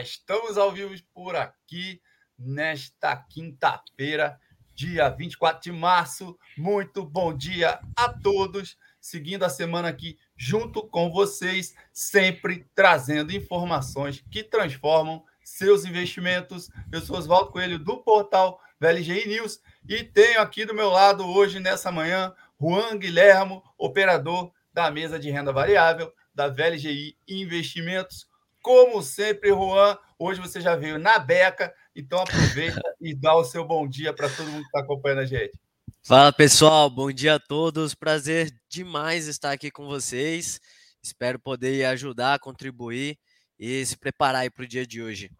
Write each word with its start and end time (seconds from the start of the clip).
Estamos 0.00 0.56
ao 0.56 0.72
vivo 0.72 0.94
por 1.12 1.36
aqui 1.36 2.00
nesta 2.38 3.14
quinta-feira, 3.16 4.40
dia 4.74 5.10
24 5.10 5.62
de 5.62 5.72
março. 5.72 6.38
Muito 6.56 7.04
bom 7.04 7.36
dia 7.36 7.78
a 7.94 8.08
todos. 8.08 8.78
Seguindo 8.98 9.42
a 9.42 9.50
semana 9.50 9.88
aqui 9.88 10.18
junto 10.34 10.82
com 10.88 11.10
vocês, 11.10 11.74
sempre 11.92 12.66
trazendo 12.74 13.30
informações 13.30 14.24
que 14.30 14.42
transformam 14.42 15.22
seus 15.44 15.84
investimentos. 15.84 16.70
Eu 16.90 17.02
sou 17.02 17.18
Oswaldo 17.18 17.52
Coelho 17.52 17.78
do 17.78 17.98
portal 17.98 18.58
VLGI 18.80 19.28
News 19.28 19.60
e 19.86 20.02
tenho 20.02 20.40
aqui 20.40 20.64
do 20.64 20.74
meu 20.74 20.88
lado 20.88 21.26
hoje, 21.26 21.60
nessa 21.60 21.92
manhã, 21.92 22.34
Juan 22.58 22.96
Guilhermo, 22.96 23.62
operador 23.76 24.50
da 24.72 24.90
mesa 24.90 25.18
de 25.18 25.30
renda 25.30 25.52
variável 25.52 26.10
da 26.34 26.48
VLGI 26.48 27.18
Investimentos. 27.28 28.29
Como 28.62 29.02
sempre, 29.02 29.50
Juan, 29.50 29.96
hoje 30.18 30.40
você 30.40 30.60
já 30.60 30.76
veio 30.76 30.98
na 30.98 31.18
beca, 31.18 31.72
então 31.96 32.20
aproveita 32.20 32.80
e 33.00 33.14
dá 33.14 33.34
o 33.34 33.44
seu 33.44 33.64
bom 33.64 33.88
dia 33.88 34.12
para 34.12 34.28
todo 34.28 34.50
mundo 34.50 34.60
que 34.60 34.66
está 34.66 34.80
acompanhando 34.80 35.20
a 35.20 35.26
gente. 35.26 35.58
Fala 36.02 36.32
pessoal, 36.32 36.90
bom 36.90 37.10
dia 37.10 37.36
a 37.36 37.40
todos. 37.40 37.94
Prazer 37.94 38.50
demais 38.68 39.26
estar 39.26 39.52
aqui 39.52 39.70
com 39.70 39.86
vocês. 39.86 40.60
Espero 41.02 41.38
poder 41.38 41.84
ajudar, 41.86 42.38
contribuir 42.38 43.18
e 43.58 43.84
se 43.84 43.96
preparar 43.96 44.50
para 44.50 44.64
o 44.64 44.68
dia 44.68 44.86
de 44.86 45.02
hoje. 45.02 45.30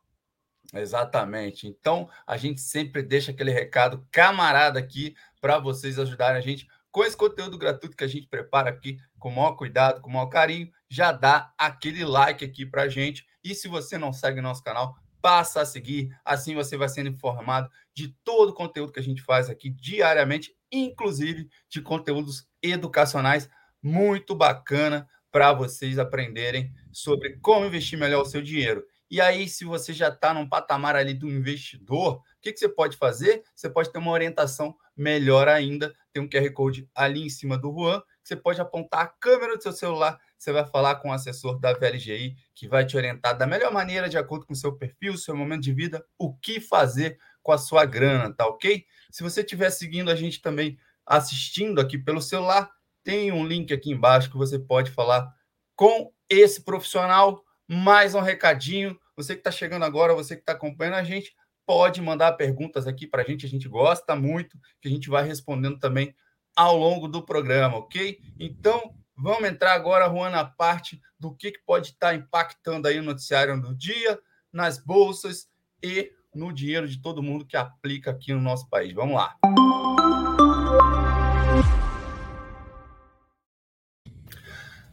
Exatamente. 0.73 1.67
Então, 1.67 2.09
a 2.27 2.37
gente 2.37 2.61
sempre 2.61 3.03
deixa 3.03 3.33
aquele 3.33 3.51
recado 3.51 4.07
camarada 4.11 4.79
aqui 4.79 5.15
para 5.41 5.59
vocês 5.59 5.99
ajudarem 5.99 6.39
a 6.39 6.43
gente 6.43 6.67
com 6.91 7.05
esse 7.05 7.17
conteúdo 7.17 7.57
gratuito 7.57 7.97
que 7.97 8.05
a 8.05 8.09
gente 8.09 8.27
prepara 8.27 8.71
aqui 8.71 8.99
com 9.19 9.29
o 9.29 9.37
maior 9.37 9.53
cuidado, 9.53 10.01
com 10.01 10.11
o 10.11 10.13
maior 10.13 10.27
carinho 10.27 10.71
já 10.89 11.13
dá 11.13 11.53
aquele 11.57 12.05
like 12.05 12.45
aqui 12.45 12.67
para 12.67 12.89
gente. 12.89 13.25
E 13.45 13.55
se 13.55 13.69
você 13.69 13.97
não 13.97 14.13
segue 14.13 14.41
nosso 14.41 14.63
canal, 14.63 14.95
passa 15.23 15.61
a 15.61 15.67
seguir. 15.67 16.11
Assim 16.25 16.55
você 16.55 16.77
vai 16.77 16.89
sendo 16.89 17.09
informado 17.09 17.71
de 17.95 18.09
todo 18.25 18.51
o 18.51 18.55
conteúdo 18.55 18.93
que 18.93 19.01
a 19.01 19.03
gente 19.03 19.23
faz 19.23 19.49
aqui 19.49 19.71
diariamente, 19.71 20.55
inclusive 20.73 21.49
de 21.69 21.81
conteúdos 21.81 22.47
educacionais 22.63 23.49
muito 23.83 24.35
bacana 24.35 25.09
para 25.31 25.53
vocês 25.53 25.99
aprenderem 25.99 26.73
sobre 26.91 27.39
como 27.39 27.67
investir 27.67 27.99
melhor 27.99 28.23
o 28.23 28.27
seu 28.27 28.43
dinheiro. 28.43 28.85
E 29.11 29.21
aí, 29.21 29.49
se 29.49 29.65
você 29.65 29.93
já 29.93 30.09
está 30.09 30.33
num 30.33 30.49
patamar 30.49 30.95
ali 30.95 31.15
do 31.15 31.29
investidor, 31.29 32.17
o 32.17 32.23
que, 32.41 32.53
que 32.53 32.59
você 32.59 32.69
pode 32.69 32.97
fazer? 32.97 33.43
Você 33.55 33.69
pode 33.69 33.91
ter 33.91 33.99
uma 33.99 34.13
orientação 34.13 34.75
melhor 34.97 35.49
ainda. 35.49 35.93
Tem 36.13 36.23
um 36.23 36.29
QR 36.29 36.51
Code 36.53 36.89
ali 36.95 37.25
em 37.25 37.29
cima 37.29 37.59
do 37.59 37.73
Juan. 37.73 38.03
Você 38.23 38.37
pode 38.37 38.61
apontar 38.61 39.01
a 39.01 39.09
câmera 39.09 39.57
do 39.57 39.63
seu 39.63 39.73
celular 39.73 40.21
você 40.41 40.53
vai 40.53 40.65
falar 40.65 40.97
com 40.97 41.11
o 41.11 41.13
assessor 41.13 41.61
da 41.61 41.75
VLGI, 41.75 42.35
que 42.55 42.67
vai 42.67 42.87
te 42.87 42.97
orientar 42.97 43.37
da 43.37 43.47
melhor 43.47 43.71
maneira, 43.71 44.09
de 44.09 44.17
acordo 44.17 44.47
com 44.47 44.55
o 44.55 44.57
seu 44.57 44.75
perfil, 44.75 45.19
seu 45.19 45.37
momento 45.37 45.61
de 45.61 45.73
vida, 45.73 46.03
o 46.19 46.35
que 46.35 46.59
fazer 46.59 47.19
com 47.43 47.53
a 47.53 47.59
sua 47.59 47.85
grana, 47.85 48.33
tá 48.33 48.47
ok? 48.47 48.87
Se 49.11 49.23
você 49.23 49.43
estiver 49.43 49.69
seguindo 49.69 50.11
a 50.11 50.15
gente 50.15 50.41
também, 50.41 50.79
assistindo 51.05 51.79
aqui 51.79 51.99
pelo 51.99 52.23
celular, 52.23 52.71
tem 53.05 53.31
um 53.31 53.47
link 53.47 53.71
aqui 53.71 53.91
embaixo 53.91 54.31
que 54.31 54.37
você 54.39 54.59
pode 54.59 54.91
falar 54.91 55.31
com 55.77 56.11
esse 56.27 56.63
profissional. 56.63 57.45
Mais 57.73 58.15
um 58.15 58.21
recadinho. 58.21 58.99
Você 59.17 59.35
que 59.35 59.41
está 59.41 59.51
chegando 59.51 59.85
agora, 59.85 60.15
você 60.15 60.35
que 60.35 60.43
está 60.43 60.53
acompanhando 60.53 60.95
a 60.95 61.05
gente, 61.05 61.37
pode 61.65 62.03
mandar 62.03 62.33
perguntas 62.33 62.87
aqui 62.87 63.07
para 63.07 63.23
a 63.23 63.25
gente. 63.25 63.47
A 63.47 63.49
gente 63.49 63.69
gosta 63.69 64.17
muito, 64.17 64.59
que 64.81 64.89
a 64.89 64.91
gente 64.91 65.09
vai 65.09 65.25
respondendo 65.25 65.79
também 65.79 66.15
ao 66.57 66.77
longo 66.77 67.07
do 67.07 67.25
programa, 67.25 67.77
ok? 67.77 68.19
Então, 68.39 68.95
Vamos 69.23 69.51
entrar 69.51 69.75
agora, 69.75 70.09
Juan, 70.09 70.31
na 70.31 70.47
parte 70.47 70.99
do 71.19 71.35
que, 71.35 71.53
que 71.53 71.61
pode 71.67 71.89
estar 71.89 72.15
impactando 72.15 72.89
aí 72.89 72.99
o 72.99 73.03
noticiário 73.03 73.61
do 73.61 73.75
dia, 73.75 74.19
nas 74.51 74.83
bolsas 74.83 75.47
e 75.83 76.11
no 76.35 76.51
dinheiro 76.51 76.89
de 76.89 77.03
todo 77.03 77.23
mundo 77.23 77.45
que 77.45 77.55
aplica 77.55 78.13
aqui 78.13 78.33
no 78.33 78.41
nosso 78.41 78.67
país. 78.71 78.95
Vamos 78.95 79.17
lá. 79.17 79.37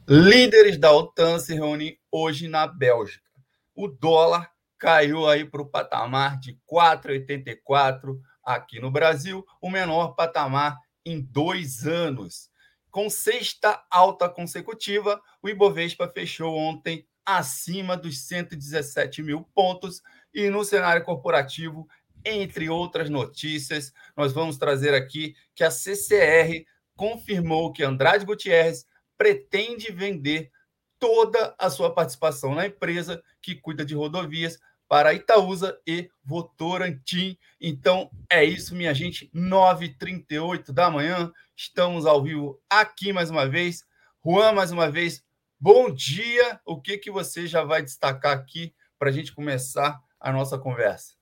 Líderes 0.09 0.78
da 0.78 0.90
OTAN 0.94 1.38
se 1.38 1.53
reúnem 1.53 2.00
hoje 2.09 2.47
na 2.47 2.66
Bélgica. 2.66 3.29
O 3.75 3.90
dólar 3.90 4.50
caiu 4.78 5.28
aí 5.28 5.44
para 5.44 5.62
o 5.62 5.69
patamar 5.69 6.40
de 6.40 6.57
4,84 6.66 8.18
aqui 8.41 8.79
no 8.79 8.90
Brasil, 8.90 9.45
o 9.62 9.69
menor 9.69 10.16
patamar 10.16 10.78
em 11.06 11.19
dois 11.19 11.85
anos. 11.85 12.50
Com 12.90 13.09
sexta 13.09 13.84
alta 13.91 14.29
consecutiva, 14.29 15.22
o 15.44 15.50
Ibovespa 15.50 16.07
fechou 16.07 16.56
ontem 16.56 17.06
acima 17.25 17.97
dos 17.97 18.25
117 18.28 19.22
mil 19.22 19.41
pontos 19.53 20.01
e 20.34 20.50
no 20.50 20.63
cenário 20.63 21.03
corporativo, 21.03 21.85
entre 22.24 22.69
outras 22.69 23.09
notícias, 23.09 23.91
nós 24.16 24.31
vamos 24.31 24.57
trazer 24.57 24.94
aqui 24.94 25.35
que 25.53 25.66
a 25.66 25.69
CCR 25.69 26.66
confirmou 26.95 27.74
que 27.74 27.84
Andrade 27.84 28.25
Gutierrez 28.25 28.85
pretende 29.18 29.92
vender 29.92 30.52
toda 31.00 31.56
a 31.58 31.70
sua 31.70 31.94
participação 31.94 32.56
na 32.56 32.68
empresa 32.68 33.22
que 33.42 33.56
cuida 33.56 33.86
de 33.86 33.96
rodovias 33.96 34.60
para 34.88 35.14
Itaúsa 35.14 35.78
e 35.86 36.10
Votorantim. 36.24 37.38
Então 37.60 38.10
é 38.30 38.44
isso, 38.44 38.76
minha 38.76 38.94
gente. 38.94 39.30
9h38 39.34 40.72
da 40.72 40.90
manhã. 40.90 41.32
Estamos 41.56 42.06
ao 42.06 42.24
vivo 42.24 42.62
aqui 42.70 43.12
mais 43.12 43.30
uma 43.30 43.48
vez. 43.48 43.86
Juan, 44.26 44.54
mais 44.54 44.72
uma 44.72 44.90
vez, 44.90 45.24
bom 45.60 45.92
dia. 45.92 46.60
O 46.66 46.82
que, 46.82 46.98
que 46.98 47.12
você 47.12 47.48
já 47.48 47.64
vai 47.64 47.82
destacar 47.82 48.34
aqui 48.34 48.74
para 48.98 49.10
a 49.10 49.12
gente 49.12 49.34
começar 49.34 50.00
a 50.20 50.32
nossa 50.32 50.58
conversa? 50.58 51.17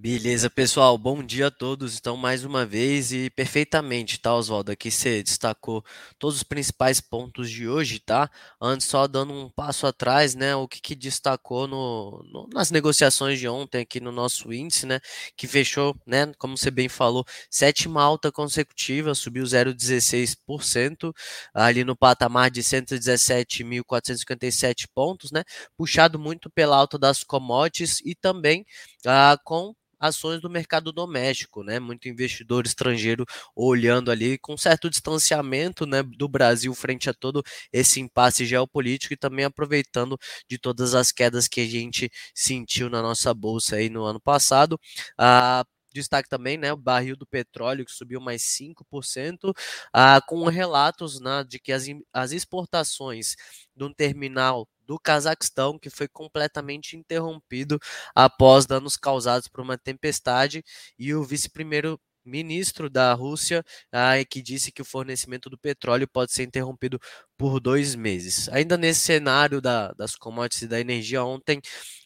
Beleza, 0.00 0.48
pessoal. 0.48 0.96
Bom 0.96 1.24
dia 1.24 1.48
a 1.48 1.50
todos. 1.50 1.98
Então, 1.98 2.16
mais 2.16 2.44
uma 2.44 2.64
vez 2.64 3.10
e 3.10 3.28
perfeitamente, 3.30 4.20
tá, 4.20 4.32
Oswaldo? 4.32 4.70
Aqui 4.70 4.92
você 4.92 5.24
destacou 5.24 5.84
todos 6.20 6.36
os 6.36 6.44
principais 6.44 7.00
pontos 7.00 7.50
de 7.50 7.68
hoje, 7.68 7.98
tá? 7.98 8.30
Antes, 8.60 8.86
só 8.86 9.08
dando 9.08 9.32
um 9.32 9.50
passo 9.50 9.88
atrás, 9.88 10.36
né? 10.36 10.54
O 10.54 10.68
que, 10.68 10.80
que 10.80 10.94
destacou 10.94 11.66
no, 11.66 12.22
no, 12.32 12.48
nas 12.54 12.70
negociações 12.70 13.40
de 13.40 13.48
ontem 13.48 13.80
aqui 13.80 13.98
no 13.98 14.12
nosso 14.12 14.52
índice, 14.52 14.86
né? 14.86 15.00
Que 15.36 15.48
fechou, 15.48 15.96
né? 16.06 16.32
Como 16.38 16.56
você 16.56 16.70
bem 16.70 16.88
falou, 16.88 17.24
sétima 17.50 18.00
alta 18.00 18.30
consecutiva, 18.30 19.16
subiu 19.16 19.42
0,16%, 19.42 21.12
ali 21.52 21.82
no 21.82 21.96
patamar 21.96 22.52
de 22.52 22.62
117.457 22.62 24.86
pontos, 24.94 25.32
né? 25.32 25.42
Puxado 25.76 26.20
muito 26.20 26.48
pela 26.48 26.76
alta 26.76 26.96
das 26.96 27.24
commodities 27.24 28.00
e 28.04 28.14
também 28.14 28.64
ah, 29.04 29.36
com 29.42 29.74
ações 29.98 30.40
do 30.40 30.50
mercado 30.50 30.92
doméstico, 30.92 31.62
né? 31.62 31.78
Muito 31.78 32.08
investidor 32.08 32.66
estrangeiro 32.66 33.24
olhando 33.54 34.10
ali 34.10 34.38
com 34.38 34.56
certo 34.56 34.88
distanciamento, 34.90 35.86
né, 35.86 36.02
do 36.02 36.28
Brasil 36.28 36.74
frente 36.74 37.08
a 37.10 37.14
todo 37.14 37.42
esse 37.72 38.00
impasse 38.00 38.44
geopolítico 38.46 39.14
e 39.14 39.16
também 39.16 39.44
aproveitando 39.44 40.16
de 40.48 40.58
todas 40.58 40.94
as 40.94 41.12
quedas 41.12 41.48
que 41.48 41.60
a 41.60 41.66
gente 41.66 42.10
sentiu 42.34 42.88
na 42.90 43.02
nossa 43.02 43.32
bolsa 43.34 43.76
aí 43.76 43.88
no 43.88 44.04
ano 44.04 44.20
passado. 44.20 44.78
Ah, 45.18 45.64
destaque 45.98 46.28
também, 46.28 46.56
né, 46.56 46.72
o 46.72 46.76
barril 46.76 47.16
do 47.16 47.26
petróleo 47.26 47.84
que 47.84 47.92
subiu 47.92 48.20
mais 48.20 48.42
5%, 48.42 49.52
ah, 49.92 50.20
com 50.26 50.44
relatos 50.46 51.20
né, 51.20 51.44
de 51.44 51.58
que 51.58 51.72
as, 51.72 51.84
as 52.12 52.32
exportações 52.32 53.36
um 53.80 53.92
terminal 53.92 54.68
do 54.86 54.98
Cazaquistão, 54.98 55.78
que 55.78 55.90
foi 55.90 56.08
completamente 56.08 56.96
interrompido 56.96 57.78
após 58.14 58.66
danos 58.66 58.96
causados 58.96 59.46
por 59.46 59.60
uma 59.60 59.76
tempestade, 59.78 60.64
e 60.98 61.14
o 61.14 61.22
vice-primeiro 61.24 62.00
ministro 62.28 62.90
da 62.90 63.12
Rússia, 63.14 63.64
ah, 63.92 64.12
que 64.28 64.42
disse 64.42 64.70
que 64.70 64.82
o 64.82 64.84
fornecimento 64.84 65.50
do 65.50 65.58
petróleo 65.58 66.06
pode 66.08 66.32
ser 66.32 66.44
interrompido 66.44 67.00
por 67.36 67.60
dois 67.60 67.94
meses. 67.94 68.48
Ainda 68.50 68.76
nesse 68.76 69.00
cenário 69.00 69.60
da, 69.60 69.92
das 69.92 70.14
commodities 70.16 70.62
e 70.62 70.68
da 70.68 70.80
energia, 70.80 71.24
ontem 71.24 71.60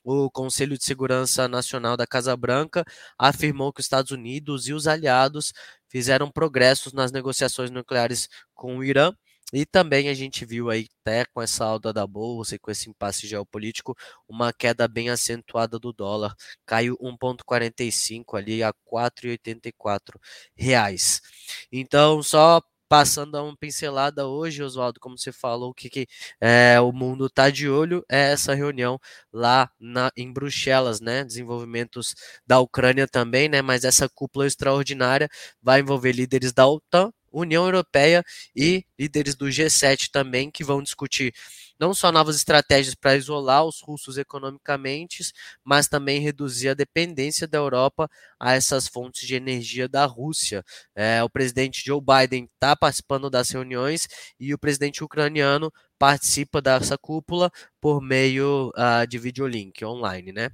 o 0.04 0.30
Conselho 0.30 0.76
de 0.78 0.84
Segurança 0.84 1.48
Nacional 1.48 1.96
da 1.96 2.06
Casa 2.06 2.36
Branca 2.36 2.84
afirmou 3.18 3.72
que 3.72 3.80
os 3.80 3.86
Estados 3.86 4.10
Unidos 4.12 4.68
e 4.68 4.72
os 4.72 4.86
aliados 4.86 5.52
fizeram 5.88 6.30
progressos 6.30 6.92
nas 6.92 7.12
negociações 7.12 7.70
nucleares 7.70 8.28
com 8.54 8.78
o 8.78 8.84
Irã 8.84 9.12
e 9.52 9.66
também 9.66 10.08
a 10.08 10.14
gente 10.14 10.44
viu 10.44 10.70
aí, 10.70 10.86
até 11.00 11.24
com 11.26 11.42
essa 11.42 11.64
alta 11.64 11.92
da 11.92 12.06
bolsa 12.06 12.54
e 12.54 12.58
com 12.58 12.70
esse 12.70 12.88
impasse 12.88 13.26
geopolítico, 13.26 13.96
uma 14.28 14.52
queda 14.52 14.88
bem 14.88 15.10
acentuada 15.10 15.78
do 15.78 15.92
dólar. 15.92 16.34
Caiu 16.66 16.96
1,45 16.98 18.36
ali 18.36 18.62
a 18.62 18.72
4,84 18.72 20.18
reais. 20.56 21.20
Então, 21.70 22.22
só 22.22 22.62
passando 22.92 23.36
a 23.38 23.42
uma 23.42 23.56
pincelada 23.56 24.26
hoje, 24.26 24.62
Oswaldo, 24.62 25.00
como 25.00 25.16
você 25.16 25.32
falou, 25.32 25.70
o 25.70 25.74
que, 25.74 25.88
que 25.88 26.06
é, 26.38 26.78
o 26.78 26.92
mundo 26.92 27.24
está 27.24 27.48
de 27.48 27.66
olho 27.66 28.04
é 28.06 28.32
essa 28.32 28.52
reunião 28.54 28.98
lá 29.32 29.70
na, 29.80 30.10
em 30.14 30.30
Bruxelas, 30.30 31.00
né? 31.00 31.24
Desenvolvimentos 31.24 32.14
da 32.46 32.60
Ucrânia 32.60 33.08
também, 33.08 33.48
né? 33.48 33.62
Mas 33.62 33.84
essa 33.84 34.10
cúpula 34.10 34.46
extraordinária 34.46 35.26
vai 35.62 35.80
envolver 35.80 36.12
líderes 36.12 36.52
da 36.52 36.66
OTAN, 36.66 37.10
União 37.32 37.64
Europeia 37.64 38.22
e 38.54 38.84
líderes 38.98 39.34
do 39.34 39.46
G7 39.46 40.10
também, 40.12 40.50
que 40.50 40.64
vão 40.64 40.82
discutir 40.82 41.32
não 41.82 41.92
só 41.92 42.12
novas 42.12 42.36
estratégias 42.36 42.94
para 42.94 43.16
isolar 43.16 43.64
os 43.64 43.80
russos 43.80 44.16
economicamente, 44.16 45.32
mas 45.64 45.88
também 45.88 46.20
reduzir 46.20 46.68
a 46.68 46.74
dependência 46.74 47.48
da 47.48 47.58
Europa 47.58 48.08
a 48.38 48.52
essas 48.52 48.86
fontes 48.86 49.26
de 49.26 49.34
energia 49.34 49.88
da 49.88 50.04
Rússia. 50.04 50.64
É, 50.94 51.24
o 51.24 51.28
presidente 51.28 51.82
Joe 51.84 52.00
Biden 52.00 52.48
está 52.54 52.76
participando 52.76 53.28
das 53.28 53.50
reuniões 53.50 54.06
e 54.38 54.54
o 54.54 54.58
presidente 54.58 55.02
ucraniano 55.02 55.72
participa 55.98 56.62
dessa 56.62 56.96
cúpula 56.96 57.50
por 57.80 58.00
meio 58.00 58.70
uh, 58.76 59.06
de 59.06 59.18
videolink 59.18 59.84
online, 59.84 60.32
né? 60.32 60.50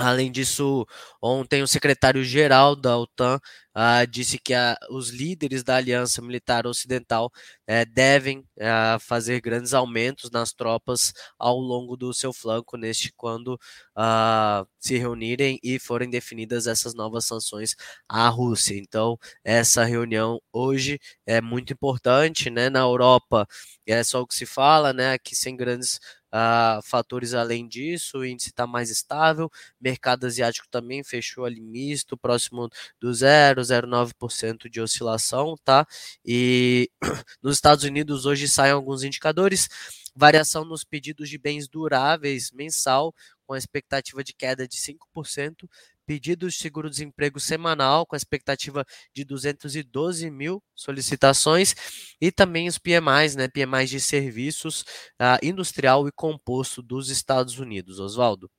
Além 0.00 0.30
disso, 0.30 0.86
ontem 1.20 1.60
o 1.60 1.66
secretário-geral 1.66 2.76
da 2.76 2.96
OTAN 2.96 3.40
uh, 3.76 4.06
disse 4.08 4.38
que 4.38 4.54
os 4.90 5.10
líderes 5.10 5.64
da 5.64 5.74
Aliança 5.74 6.22
Militar 6.22 6.68
Ocidental 6.68 7.32
uh, 7.68 7.92
devem 7.92 8.38
uh, 8.38 9.00
fazer 9.00 9.40
grandes 9.40 9.74
aumentos 9.74 10.30
nas 10.30 10.52
tropas 10.52 11.12
ao 11.36 11.58
longo 11.58 11.96
do 11.96 12.14
seu 12.14 12.32
flanco 12.32 12.76
neste 12.76 13.12
quando 13.16 13.58
ah, 13.96 14.64
se 14.78 14.96
reunirem 14.96 15.58
e 15.64 15.80
forem 15.80 16.08
definidas 16.08 16.68
essas 16.68 16.94
novas 16.94 17.24
sanções 17.24 17.74
à 18.08 18.28
Rússia. 18.28 18.76
Então, 18.78 19.18
essa 19.42 19.82
reunião 19.84 20.40
hoje 20.52 21.00
é 21.26 21.40
muito 21.40 21.72
importante, 21.72 22.50
né? 22.50 22.70
Na 22.70 22.80
Europa 22.80 23.48
é 23.86 24.02
só 24.04 24.20
o 24.22 24.26
que 24.26 24.34
se 24.36 24.46
fala, 24.46 24.92
né? 24.92 25.12
Aqui 25.14 25.34
sem 25.34 25.56
grandes 25.56 25.98
Uh, 26.32 26.82
fatores 26.82 27.32
além 27.32 27.66
disso, 27.66 28.18
o 28.18 28.24
índice 28.24 28.50
está 28.50 28.66
mais 28.66 28.90
estável, 28.90 29.50
mercado 29.80 30.26
asiático 30.26 30.68
também 30.70 31.02
fechou 31.02 31.44
ali 31.46 31.60
misto, 31.60 32.18
próximo 32.18 32.68
do 33.00 33.14
zero, 33.14 33.62
0,09% 33.62 34.68
de 34.68 34.80
oscilação, 34.80 35.56
tá? 35.64 35.86
E 36.24 36.90
nos 37.42 37.56
Estados 37.56 37.84
Unidos 37.84 38.26
hoje 38.26 38.46
saem 38.46 38.72
alguns 38.72 39.02
indicadores, 39.02 39.68
variação 40.14 40.64
nos 40.64 40.84
pedidos 40.84 41.30
de 41.30 41.38
bens 41.38 41.66
duráveis 41.66 42.50
mensal, 42.52 43.14
com 43.46 43.54
a 43.54 43.58
expectativa 43.58 44.22
de 44.22 44.34
queda 44.34 44.68
de 44.68 44.76
5%, 44.76 45.66
pedidos 46.08 46.54
de 46.54 46.60
seguro-desemprego 46.60 47.38
semanal, 47.38 48.06
com 48.06 48.16
a 48.16 48.16
expectativa 48.16 48.82
de 49.14 49.26
212 49.26 50.30
mil 50.30 50.62
solicitações, 50.74 51.74
e 52.18 52.32
também 52.32 52.66
os 52.66 52.78
PMIs, 52.78 53.36
né, 53.36 53.46
PMIs 53.46 53.90
de 53.90 54.00
serviços 54.00 54.80
uh, 55.20 55.36
industrial 55.42 56.08
e 56.08 56.12
composto 56.12 56.80
dos 56.80 57.10
Estados 57.10 57.58
Unidos. 57.58 58.00
Oswaldo. 58.00 58.50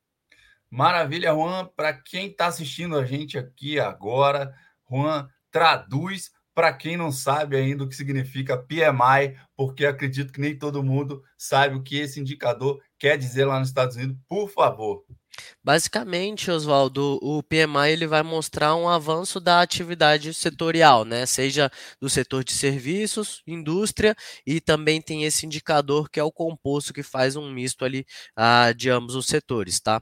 Maravilha, 0.70 1.32
Juan. 1.32 1.68
Para 1.76 1.92
quem 1.92 2.28
está 2.28 2.46
assistindo 2.46 2.96
a 2.96 3.04
gente 3.04 3.36
aqui 3.36 3.80
agora, 3.80 4.54
Juan 4.88 5.28
traduz 5.50 6.30
para 6.54 6.72
quem 6.72 6.96
não 6.96 7.12
sabe 7.12 7.56
ainda 7.56 7.84
o 7.84 7.90
que 7.90 7.96
significa 7.96 8.58
PMI, 8.58 9.40
porque 9.56 9.88
acredito 9.88 10.32
que 10.32 10.42
nem 10.42 10.56
todo 10.56 10.84
mundo 10.84 11.24
sabe 11.36 11.76
o 11.76 11.82
que 11.82 11.98
esse 11.98 12.20
indicador 12.20 12.80
quer 13.00 13.18
dizer 13.18 13.46
lá 13.46 13.58
nos 13.58 13.70
Estados 13.70 13.96
Unidos. 13.96 14.18
Por 14.28 14.48
favor. 14.50 15.04
Basicamente, 15.64 16.50
Oswaldo, 16.50 17.20
o 17.22 17.44
PMI 17.44 17.92
ele 17.92 18.08
vai 18.08 18.24
mostrar 18.24 18.76
um 18.76 18.88
avanço 18.88 19.40
da 19.40 19.62
atividade 19.62 20.34
setorial, 20.34 21.06
né? 21.06 21.26
Seja 21.26 21.72
do 22.00 22.10
setor 22.10 22.44
de 22.44 22.54
serviços, 22.54 23.42
indústria 23.46 24.16
e 24.46 24.60
também 24.62 25.02
tem 25.02 25.24
esse 25.24 25.46
indicador 25.46 26.10
que 26.10 26.20
é 26.20 26.24
o 26.24 26.32
composto 26.32 26.94
que 26.94 27.04
faz 27.04 27.36
um 27.36 27.52
misto 27.52 27.86
ali 27.86 28.06
ah, 28.36 28.72
de 28.72 28.90
ambos 28.90 29.16
os 29.16 29.28
setores, 29.28 29.80
tá? 29.80 30.02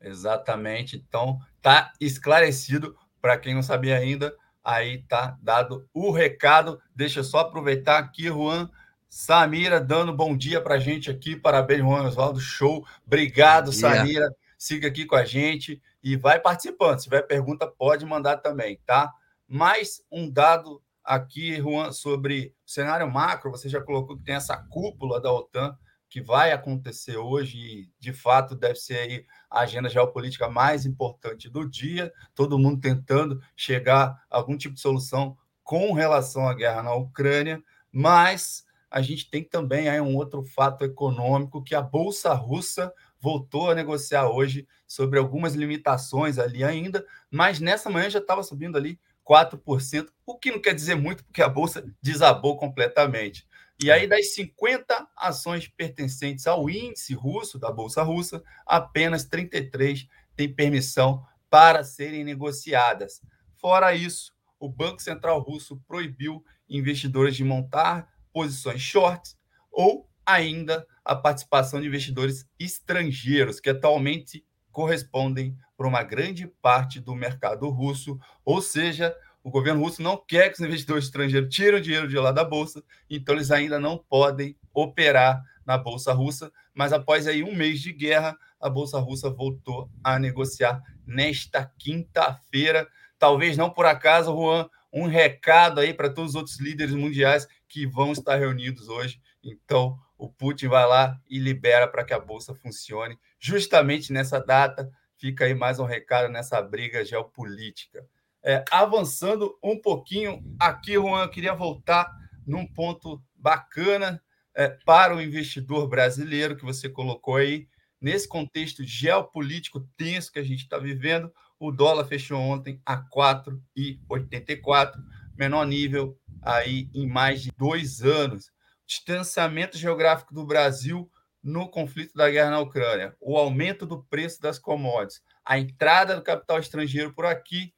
Exatamente. 0.00 0.96
Então, 0.96 1.38
tá 1.60 1.92
esclarecido 2.00 2.96
para 3.20 3.36
quem 3.38 3.54
não 3.54 3.62
sabia 3.62 3.98
ainda, 3.98 4.34
aí 4.64 5.02
tá 5.02 5.36
dado 5.42 5.86
o 5.92 6.10
recado. 6.10 6.80
Deixa 6.94 7.20
eu 7.20 7.24
só 7.24 7.40
aproveitar 7.40 7.98
aqui, 7.98 8.24
Juan. 8.24 8.70
Samira 9.10 9.80
dando 9.80 10.14
bom 10.14 10.36
dia 10.36 10.60
para 10.60 10.76
a 10.76 10.78
gente 10.78 11.10
aqui. 11.10 11.34
Parabéns, 11.34 11.80
Juan 11.80 12.06
Oswaldo. 12.06 12.38
Show. 12.38 12.86
Obrigado, 13.04 13.72
Samira. 13.72 14.32
Siga 14.56 14.86
aqui 14.86 15.04
com 15.04 15.16
a 15.16 15.24
gente 15.24 15.82
e 16.00 16.16
vai 16.16 16.38
participando. 16.38 16.98
Se 16.98 17.04
tiver 17.04 17.22
pergunta, 17.22 17.66
pode 17.66 18.06
mandar 18.06 18.36
também, 18.36 18.78
tá? 18.86 19.12
Mais 19.48 20.00
um 20.12 20.30
dado 20.30 20.80
aqui, 21.02 21.56
Juan, 21.56 21.90
sobre 21.90 22.54
o 22.64 22.70
cenário 22.70 23.10
macro. 23.10 23.50
Você 23.50 23.68
já 23.68 23.80
colocou 23.80 24.16
que 24.16 24.22
tem 24.22 24.36
essa 24.36 24.56
cúpula 24.56 25.20
da 25.20 25.32
OTAN 25.32 25.76
que 26.08 26.20
vai 26.20 26.52
acontecer 26.52 27.16
hoje 27.16 27.58
e, 27.58 27.90
de 27.98 28.12
fato, 28.12 28.54
deve 28.54 28.76
ser 28.76 28.98
aí 28.98 29.26
a 29.50 29.62
agenda 29.62 29.88
geopolítica 29.88 30.48
mais 30.48 30.86
importante 30.86 31.48
do 31.50 31.68
dia, 31.68 32.12
todo 32.32 32.58
mundo 32.58 32.80
tentando 32.80 33.42
chegar 33.56 34.22
a 34.30 34.36
algum 34.36 34.56
tipo 34.56 34.76
de 34.76 34.80
solução 34.80 35.36
com 35.64 35.92
relação 35.92 36.48
à 36.48 36.54
guerra 36.54 36.82
na 36.84 36.94
Ucrânia, 36.94 37.60
mas 37.92 38.64
a 38.90 39.00
gente 39.00 39.30
tem 39.30 39.44
também 39.44 39.88
aí 39.88 40.00
um 40.00 40.16
outro 40.16 40.42
fato 40.42 40.84
econômico 40.84 41.62
que 41.62 41.74
a 41.74 41.80
bolsa 41.80 42.34
russa 42.34 42.92
voltou 43.20 43.70
a 43.70 43.74
negociar 43.74 44.28
hoje 44.28 44.66
sobre 44.86 45.18
algumas 45.18 45.54
limitações 45.54 46.38
ali 46.38 46.64
ainda, 46.64 47.06
mas 47.30 47.60
nessa 47.60 47.88
manhã 47.88 48.10
já 48.10 48.18
estava 48.18 48.42
subindo 48.42 48.76
ali 48.76 48.98
4%, 49.24 50.08
o 50.26 50.36
que 50.36 50.50
não 50.50 50.60
quer 50.60 50.74
dizer 50.74 50.96
muito 50.96 51.24
porque 51.24 51.42
a 51.42 51.48
bolsa 51.48 51.84
desabou 52.02 52.56
completamente. 52.56 53.46
E 53.82 53.90
aí, 53.90 54.06
das 54.06 54.34
50 54.34 55.08
ações 55.16 55.66
pertencentes 55.68 56.46
ao 56.46 56.68
índice 56.68 57.14
russo, 57.14 57.58
da 57.58 57.70
Bolsa 57.70 58.02
Russa, 58.02 58.42
apenas 58.66 59.24
33 59.24 60.06
têm 60.36 60.52
permissão 60.52 61.24
para 61.48 61.82
serem 61.82 62.22
negociadas. 62.22 63.22
Fora 63.56 63.94
isso, 63.94 64.34
o 64.58 64.68
Banco 64.68 65.00
Central 65.00 65.40
Russo 65.40 65.80
proibiu 65.88 66.44
investidores 66.68 67.34
de 67.34 67.42
montar 67.42 68.06
posições 68.32 68.80
shorts 68.80 69.36
ou 69.70 70.08
ainda 70.24 70.86
a 71.04 71.14
participação 71.14 71.80
de 71.80 71.86
investidores 71.86 72.46
estrangeiros, 72.58 73.60
que 73.60 73.70
atualmente 73.70 74.44
correspondem 74.70 75.56
para 75.76 75.88
uma 75.88 76.02
grande 76.02 76.46
parte 76.46 77.00
do 77.00 77.14
mercado 77.14 77.68
russo, 77.68 78.18
ou 78.44 78.60
seja, 78.62 79.16
o 79.42 79.50
governo 79.50 79.80
russo 79.82 80.02
não 80.02 80.16
quer 80.16 80.48
que 80.48 80.54
os 80.54 80.60
investidores 80.60 81.04
estrangeiros 81.04 81.54
tirem 81.54 81.80
o 81.80 81.82
dinheiro 81.82 82.06
de 82.06 82.18
lá 82.18 82.30
da 82.30 82.44
bolsa, 82.44 82.82
então 83.08 83.34
eles 83.34 83.50
ainda 83.50 83.80
não 83.80 83.96
podem 83.96 84.56
operar 84.74 85.42
na 85.64 85.78
bolsa 85.78 86.12
russa. 86.12 86.52
Mas 86.74 86.92
após 86.92 87.26
aí 87.26 87.42
um 87.42 87.54
mês 87.54 87.80
de 87.80 87.92
guerra, 87.92 88.36
a 88.60 88.68
bolsa 88.68 88.98
russa 88.98 89.30
voltou 89.30 89.90
a 90.04 90.18
negociar 90.18 90.82
nesta 91.06 91.64
quinta-feira. 91.78 92.86
Talvez 93.18 93.56
não 93.56 93.70
por 93.70 93.86
acaso, 93.86 94.32
Juan, 94.32 94.68
um 94.92 95.06
recado 95.06 95.80
aí 95.80 95.94
para 95.94 96.10
todos 96.10 96.30
os 96.30 96.36
outros 96.36 96.60
líderes 96.60 96.94
mundiais 96.94 97.46
que 97.70 97.86
vão 97.86 98.12
estar 98.12 98.36
reunidos 98.36 98.88
hoje. 98.88 99.20
Então, 99.42 99.96
o 100.18 100.28
Putin 100.28 100.66
vai 100.66 100.86
lá 100.86 101.18
e 101.30 101.38
libera 101.38 101.88
para 101.88 102.04
que 102.04 102.12
a 102.12 102.18
bolsa 102.18 102.54
funcione 102.54 103.16
justamente 103.38 104.12
nessa 104.12 104.38
data. 104.38 104.90
Fica 105.16 105.44
aí 105.44 105.54
mais 105.54 105.78
um 105.78 105.84
recado 105.84 106.28
nessa 106.30 106.60
briga 106.60 107.04
geopolítica. 107.04 108.04
É, 108.42 108.64
avançando 108.70 109.56
um 109.62 109.80
pouquinho 109.80 110.42
aqui, 110.58 110.94
Juan, 110.94 111.22
eu 111.22 111.30
queria 111.30 111.54
voltar 111.54 112.10
num 112.46 112.66
ponto 112.66 113.22
bacana 113.36 114.20
é, 114.54 114.68
para 114.84 115.14
o 115.14 115.22
investidor 115.22 115.88
brasileiro 115.88 116.56
que 116.56 116.64
você 116.64 116.88
colocou 116.88 117.36
aí. 117.36 117.68
Nesse 118.00 118.26
contexto 118.26 118.82
geopolítico 118.82 119.86
tenso 119.96 120.32
que 120.32 120.38
a 120.38 120.42
gente 120.42 120.62
está 120.62 120.78
vivendo, 120.78 121.32
o 121.58 121.70
dólar 121.70 122.06
fechou 122.06 122.40
ontem 122.40 122.80
a 122.84 122.96
4,84, 122.96 124.94
menor 125.36 125.66
nível 125.66 126.18
aí 126.42 126.88
em 126.94 127.06
mais 127.06 127.42
de 127.42 127.50
dois 127.56 128.02
anos. 128.02 128.50
Distanciamento 128.86 129.78
geográfico 129.78 130.34
do 130.34 130.44
Brasil 130.44 131.10
no 131.42 131.68
conflito 131.68 132.14
da 132.14 132.30
guerra 132.30 132.50
na 132.50 132.60
Ucrânia, 132.60 133.16
o 133.20 133.36
aumento 133.36 133.86
do 133.86 134.02
preço 134.04 134.40
das 134.40 134.58
commodities, 134.58 135.22
a 135.44 135.58
entrada 135.58 136.14
do 136.14 136.22
capital 136.22 136.58
estrangeiro 136.58 137.14
por 137.14 137.24
aqui 137.24 137.72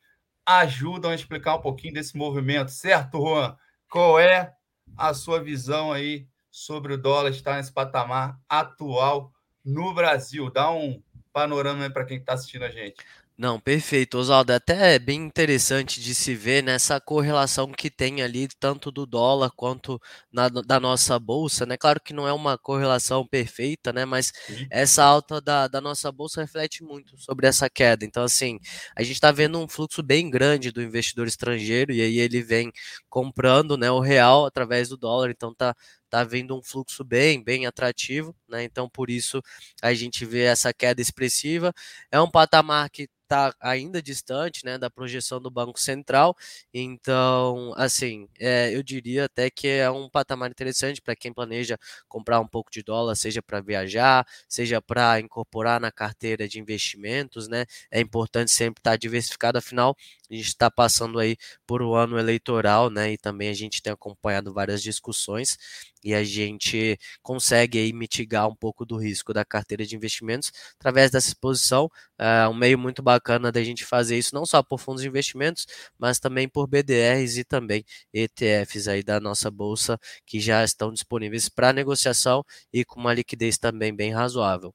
ajudam 0.44 1.10
a 1.10 1.14
explicar 1.14 1.54
um 1.54 1.60
pouquinho 1.60 1.94
desse 1.94 2.16
movimento, 2.16 2.70
certo, 2.70 3.18
Juan? 3.18 3.56
Qual 3.88 4.18
é 4.18 4.52
a 4.96 5.14
sua 5.14 5.40
visão 5.40 5.92
aí 5.92 6.26
sobre 6.50 6.94
o 6.94 6.98
dólar 6.98 7.30
estar 7.30 7.56
nesse 7.56 7.72
patamar 7.72 8.36
atual 8.48 9.32
no 9.64 9.94
Brasil? 9.94 10.50
Dá 10.50 10.70
um 10.72 11.00
panorama 11.32 11.88
para 11.90 12.04
quem 12.04 12.18
está 12.18 12.34
assistindo 12.34 12.64
a 12.64 12.70
gente. 12.70 12.96
Não, 13.36 13.58
perfeito, 13.58 14.18
Oswaldo. 14.18 14.52
É 14.52 14.56
até 14.56 14.94
é 14.94 14.98
bem 14.98 15.20
interessante 15.24 16.00
de 16.00 16.14
se 16.14 16.34
ver 16.34 16.62
nessa 16.62 17.00
correlação 17.00 17.72
que 17.72 17.90
tem 17.90 18.22
ali, 18.22 18.46
tanto 18.60 18.90
do 18.92 19.06
dólar 19.06 19.50
quanto 19.56 20.00
na, 20.30 20.48
da 20.48 20.78
nossa 20.78 21.18
bolsa, 21.18 21.64
né? 21.66 21.76
Claro 21.76 22.00
que 22.00 22.12
não 22.12 22.28
é 22.28 22.32
uma 22.32 22.58
correlação 22.58 23.26
perfeita, 23.26 23.92
né? 23.92 24.04
Mas 24.04 24.32
essa 24.70 25.02
alta 25.02 25.40
da, 25.40 25.66
da 25.66 25.80
nossa 25.80 26.12
bolsa 26.12 26.42
reflete 26.42 26.84
muito 26.84 27.16
sobre 27.18 27.46
essa 27.46 27.68
queda. 27.70 28.04
Então, 28.04 28.22
assim, 28.22 28.58
a 28.94 29.02
gente 29.02 29.14
está 29.14 29.32
vendo 29.32 29.58
um 29.58 29.66
fluxo 29.68 30.02
bem 30.02 30.30
grande 30.30 30.70
do 30.70 30.82
investidor 30.82 31.26
estrangeiro 31.26 31.92
e 31.92 32.00
aí 32.02 32.18
ele 32.18 32.42
vem 32.42 32.70
comprando 33.08 33.76
né, 33.76 33.90
o 33.90 33.98
real 34.00 34.44
através 34.46 34.88
do 34.90 34.96
dólar, 34.96 35.30
então 35.30 35.54
tá 35.54 35.74
tá 36.12 36.24
vendo 36.24 36.56
um 36.56 36.62
fluxo 36.62 37.02
bem, 37.02 37.42
bem 37.42 37.66
atrativo, 37.66 38.36
né? 38.46 38.62
Então 38.64 38.88
por 38.88 39.08
isso 39.08 39.40
a 39.80 39.94
gente 39.94 40.26
vê 40.26 40.42
essa 40.42 40.72
queda 40.74 41.00
expressiva. 41.00 41.72
É 42.10 42.20
um 42.20 42.30
patamar 42.30 42.90
que 42.90 43.08
está 43.32 43.54
ainda 43.60 44.02
distante 44.02 44.64
né, 44.64 44.76
da 44.76 44.90
projeção 44.90 45.40
do 45.40 45.50
Banco 45.50 45.80
Central. 45.80 46.36
Então, 46.72 47.72
assim, 47.76 48.28
é, 48.38 48.74
eu 48.74 48.82
diria 48.82 49.24
até 49.24 49.50
que 49.50 49.66
é 49.66 49.90
um 49.90 50.08
patamar 50.08 50.50
interessante 50.50 51.00
para 51.00 51.16
quem 51.16 51.32
planeja 51.32 51.78
comprar 52.08 52.40
um 52.40 52.46
pouco 52.46 52.70
de 52.70 52.82
dólar, 52.82 53.14
seja 53.16 53.42
para 53.42 53.60
viajar, 53.60 54.26
seja 54.48 54.80
para 54.82 55.18
incorporar 55.18 55.80
na 55.80 55.90
carteira 55.90 56.46
de 56.46 56.60
investimentos, 56.60 57.48
né? 57.48 57.64
É 57.90 58.00
importante 58.00 58.50
sempre 58.50 58.80
estar 58.80 58.92
tá 58.92 58.96
diversificado, 58.96 59.58
afinal, 59.58 59.96
a 60.30 60.34
gente 60.34 60.48
está 60.48 60.70
passando 60.70 61.18
aí 61.18 61.36
por 61.66 61.82
um 61.82 61.94
ano 61.94 62.18
eleitoral, 62.18 62.90
né? 62.90 63.12
E 63.12 63.18
também 63.18 63.48
a 63.48 63.54
gente 63.54 63.82
tem 63.82 63.92
acompanhado 63.92 64.52
várias 64.52 64.82
discussões 64.82 65.56
e 66.02 66.14
a 66.14 66.24
gente 66.24 66.98
consegue 67.22 67.78
aí 67.78 67.92
mitigar 67.92 68.48
um 68.48 68.54
pouco 68.54 68.84
do 68.84 68.96
risco 68.96 69.32
da 69.32 69.44
carteira 69.44 69.84
de 69.84 69.96
investimentos 69.96 70.52
através 70.78 71.10
dessa 71.10 71.28
exposição. 71.28 71.88
É 72.18 72.46
um 72.48 72.54
meio 72.54 72.78
muito 72.78 73.02
bacana 73.02 73.50
da 73.50 73.62
gente 73.62 73.84
fazer 73.84 74.18
isso, 74.18 74.34
não 74.34 74.46
só 74.46 74.62
por 74.62 74.78
fundos 74.78 75.02
de 75.02 75.08
investimentos, 75.08 75.66
mas 75.98 76.18
também 76.18 76.48
por 76.48 76.66
BDRs 76.66 77.38
e 77.38 77.44
também 77.44 77.84
ETFs 78.12 78.88
aí 78.88 79.02
da 79.02 79.20
nossa 79.20 79.50
bolsa 79.50 79.98
que 80.26 80.40
já 80.40 80.62
estão 80.64 80.92
disponíveis 80.92 81.48
para 81.48 81.72
negociação 81.72 82.44
e 82.72 82.84
com 82.84 83.00
uma 83.00 83.14
liquidez 83.14 83.58
também 83.58 83.94
bem 83.94 84.12
razoável. 84.12 84.74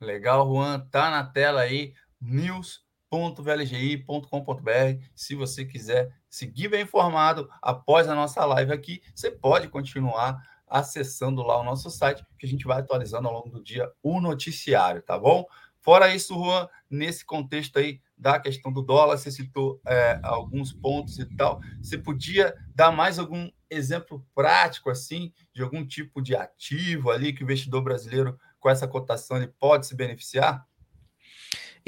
Legal, 0.00 0.46
Juan, 0.46 0.80
tá 0.90 1.10
na 1.10 1.24
tela 1.24 1.62
aí, 1.62 1.94
news 2.20 2.85
www.vlgi.com.br. 3.10 5.04
Se 5.14 5.34
você 5.34 5.64
quiser 5.64 6.12
seguir 6.28 6.68
bem 6.68 6.82
informado 6.82 7.48
após 7.62 8.08
a 8.08 8.14
nossa 8.14 8.44
live 8.44 8.72
aqui, 8.72 9.02
você 9.14 9.30
pode 9.30 9.68
continuar 9.68 10.42
acessando 10.66 11.42
lá 11.42 11.60
o 11.60 11.64
nosso 11.64 11.90
site, 11.90 12.24
que 12.38 12.46
a 12.46 12.48
gente 12.48 12.66
vai 12.66 12.80
atualizando 12.80 13.28
ao 13.28 13.34
longo 13.34 13.50
do 13.50 13.62
dia 13.62 13.90
o 14.02 14.20
noticiário, 14.20 15.00
tá 15.02 15.18
bom? 15.18 15.46
Fora 15.80 16.12
isso, 16.12 16.34
Juan, 16.34 16.68
nesse 16.90 17.24
contexto 17.24 17.78
aí 17.78 18.00
da 18.18 18.40
questão 18.40 18.72
do 18.72 18.82
dólar, 18.82 19.16
você 19.16 19.30
citou 19.30 19.80
é, 19.86 20.18
alguns 20.24 20.72
pontos 20.72 21.16
e 21.20 21.24
tal. 21.36 21.60
Você 21.80 21.96
podia 21.96 22.52
dar 22.74 22.90
mais 22.90 23.20
algum 23.20 23.48
exemplo 23.70 24.26
prático, 24.34 24.90
assim, 24.90 25.32
de 25.52 25.62
algum 25.62 25.86
tipo 25.86 26.20
de 26.20 26.34
ativo 26.34 27.10
ali 27.10 27.32
que 27.32 27.42
o 27.42 27.44
investidor 27.44 27.82
brasileiro, 27.82 28.36
com 28.58 28.68
essa 28.68 28.88
cotação, 28.88 29.36
ele 29.36 29.46
pode 29.46 29.86
se 29.86 29.94
beneficiar? 29.94 30.66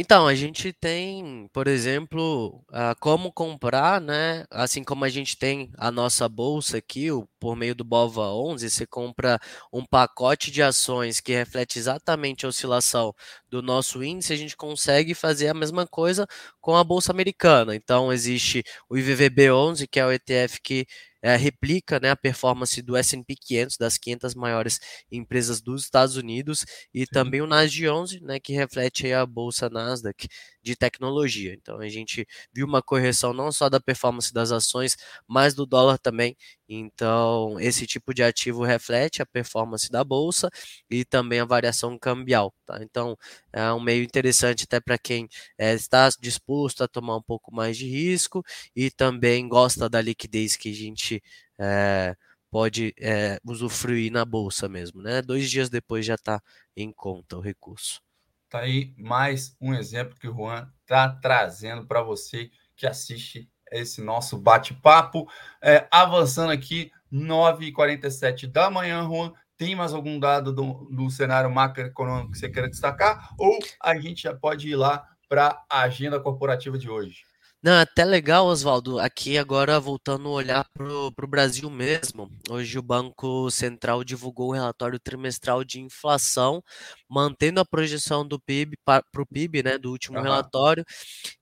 Então, 0.00 0.28
a 0.28 0.34
gente 0.34 0.72
tem, 0.72 1.48
por 1.52 1.66
exemplo, 1.66 2.64
uh, 2.70 2.94
como 3.00 3.32
comprar, 3.32 4.00
né? 4.00 4.44
Assim 4.48 4.84
como 4.84 5.04
a 5.04 5.08
gente 5.08 5.36
tem 5.36 5.72
a 5.76 5.90
nossa 5.90 6.28
bolsa 6.28 6.78
aqui, 6.78 7.10
o, 7.10 7.26
por 7.38 7.56
meio 7.56 7.74
do 7.74 7.84
BOVA 7.84 8.32
11, 8.32 8.68
você 8.70 8.86
compra 8.86 9.38
um 9.72 9.84
pacote 9.84 10.50
de 10.50 10.62
ações 10.62 11.20
que 11.20 11.32
reflete 11.32 11.78
exatamente 11.78 12.44
a 12.44 12.48
oscilação 12.48 13.14
do 13.48 13.62
nosso 13.62 14.02
índice, 14.02 14.32
a 14.32 14.36
gente 14.36 14.56
consegue 14.56 15.14
fazer 15.14 15.48
a 15.48 15.54
mesma 15.54 15.86
coisa 15.86 16.26
com 16.60 16.76
a 16.76 16.84
bolsa 16.84 17.12
americana. 17.12 17.74
Então, 17.74 18.12
existe 18.12 18.62
o 18.88 18.96
IVVB 18.96 19.50
11, 19.50 19.86
que 19.88 20.00
é 20.00 20.06
o 20.06 20.12
ETF 20.12 20.60
que 20.62 20.86
é, 21.22 21.36
replica 21.36 21.98
né, 21.98 22.10
a 22.10 22.16
performance 22.16 22.80
do 22.80 22.96
S&P 22.96 23.34
500, 23.34 23.76
das 23.76 23.98
500 23.98 24.34
maiores 24.34 24.80
empresas 25.10 25.60
dos 25.60 25.82
Estados 25.82 26.16
Unidos, 26.16 26.64
e 26.94 27.00
Sim. 27.00 27.06
também 27.12 27.40
o 27.40 27.46
Nasdaq 27.46 27.88
11, 27.88 28.20
né, 28.22 28.38
que 28.38 28.52
reflete 28.52 29.12
a 29.12 29.26
bolsa 29.26 29.68
Nasdaq 29.68 30.28
de 30.68 30.76
tecnologia. 30.76 31.54
Então 31.54 31.78
a 31.80 31.88
gente 31.88 32.26
viu 32.52 32.66
uma 32.66 32.82
correção 32.82 33.32
não 33.32 33.50
só 33.50 33.68
da 33.70 33.80
performance 33.80 34.32
das 34.32 34.52
ações, 34.52 34.96
mas 35.26 35.54
do 35.54 35.64
dólar 35.66 35.98
também. 35.98 36.36
Então 36.68 37.58
esse 37.60 37.86
tipo 37.86 38.12
de 38.12 38.22
ativo 38.22 38.62
reflete 38.64 39.22
a 39.22 39.26
performance 39.26 39.90
da 39.90 40.04
bolsa 40.04 40.50
e 40.90 41.04
também 41.04 41.40
a 41.40 41.44
variação 41.44 41.98
cambial. 41.98 42.54
Tá? 42.66 42.78
Então 42.82 43.16
é 43.52 43.72
um 43.72 43.80
meio 43.80 44.02
interessante 44.04 44.64
até 44.64 44.78
para 44.80 44.98
quem 44.98 45.28
é, 45.58 45.72
está 45.74 46.08
disposto 46.20 46.84
a 46.84 46.88
tomar 46.88 47.16
um 47.16 47.22
pouco 47.22 47.54
mais 47.54 47.76
de 47.76 47.86
risco 47.88 48.44
e 48.76 48.90
também 48.90 49.48
gosta 49.48 49.88
da 49.88 50.00
liquidez 50.00 50.56
que 50.56 50.70
a 50.70 50.74
gente 50.74 51.22
é, 51.58 52.14
pode 52.50 52.94
é, 52.98 53.38
usufruir 53.44 54.12
na 54.12 54.24
bolsa 54.24 54.68
mesmo, 54.68 55.02
né? 55.02 55.22
Dois 55.22 55.50
dias 55.50 55.70
depois 55.70 56.04
já 56.06 56.14
está 56.14 56.42
em 56.76 56.92
conta 56.92 57.36
o 57.36 57.40
recurso. 57.40 58.00
Tá 58.48 58.60
aí 58.60 58.94
mais 58.96 59.54
um 59.60 59.74
exemplo 59.74 60.16
que 60.18 60.26
o 60.26 60.34
Juan 60.34 60.66
está 60.80 61.06
trazendo 61.06 61.86
para 61.86 62.02
você 62.02 62.50
que 62.74 62.86
assiste 62.86 63.46
esse 63.70 64.00
nosso 64.00 64.38
bate-papo. 64.38 65.28
É, 65.62 65.86
avançando 65.90 66.50
aqui, 66.50 66.90
9h47 67.12 68.46
da 68.46 68.70
manhã, 68.70 69.02
Juan. 69.04 69.32
Tem 69.58 69.74
mais 69.74 69.92
algum 69.92 70.18
dado 70.18 70.52
do, 70.52 70.88
do 70.90 71.10
cenário 71.10 71.50
macroeconômico 71.50 72.32
que 72.32 72.38
você 72.38 72.48
queira 72.48 72.70
destacar? 72.70 73.34
Ou 73.38 73.58
a 73.82 73.98
gente 73.98 74.22
já 74.22 74.34
pode 74.34 74.68
ir 74.68 74.76
lá 74.76 75.04
para 75.28 75.62
a 75.68 75.82
agenda 75.82 76.18
corporativa 76.18 76.78
de 76.78 76.88
hoje? 76.88 77.27
Não, 77.60 77.72
é 77.72 77.80
até 77.82 78.04
legal, 78.04 78.46
Oswaldo. 78.46 79.00
Aqui 79.00 79.36
agora 79.36 79.80
voltando 79.80 80.28
a 80.28 80.30
olhar 80.32 80.64
para 80.72 80.86
o 80.86 81.28
Brasil 81.28 81.68
mesmo. 81.68 82.30
Hoje 82.48 82.78
o 82.78 82.82
Banco 82.82 83.50
Central 83.50 84.04
divulgou 84.04 84.50
o 84.50 84.52
relatório 84.52 84.98
trimestral 85.00 85.64
de 85.64 85.80
inflação, 85.80 86.62
mantendo 87.08 87.58
a 87.58 87.64
projeção 87.64 88.26
do 88.26 88.38
PIB 88.38 88.76
para 88.84 89.02
o 89.18 89.26
PIB, 89.26 89.64
né, 89.64 89.76
do 89.76 89.90
último 89.90 90.18
uhum. 90.18 90.22
relatório. 90.22 90.84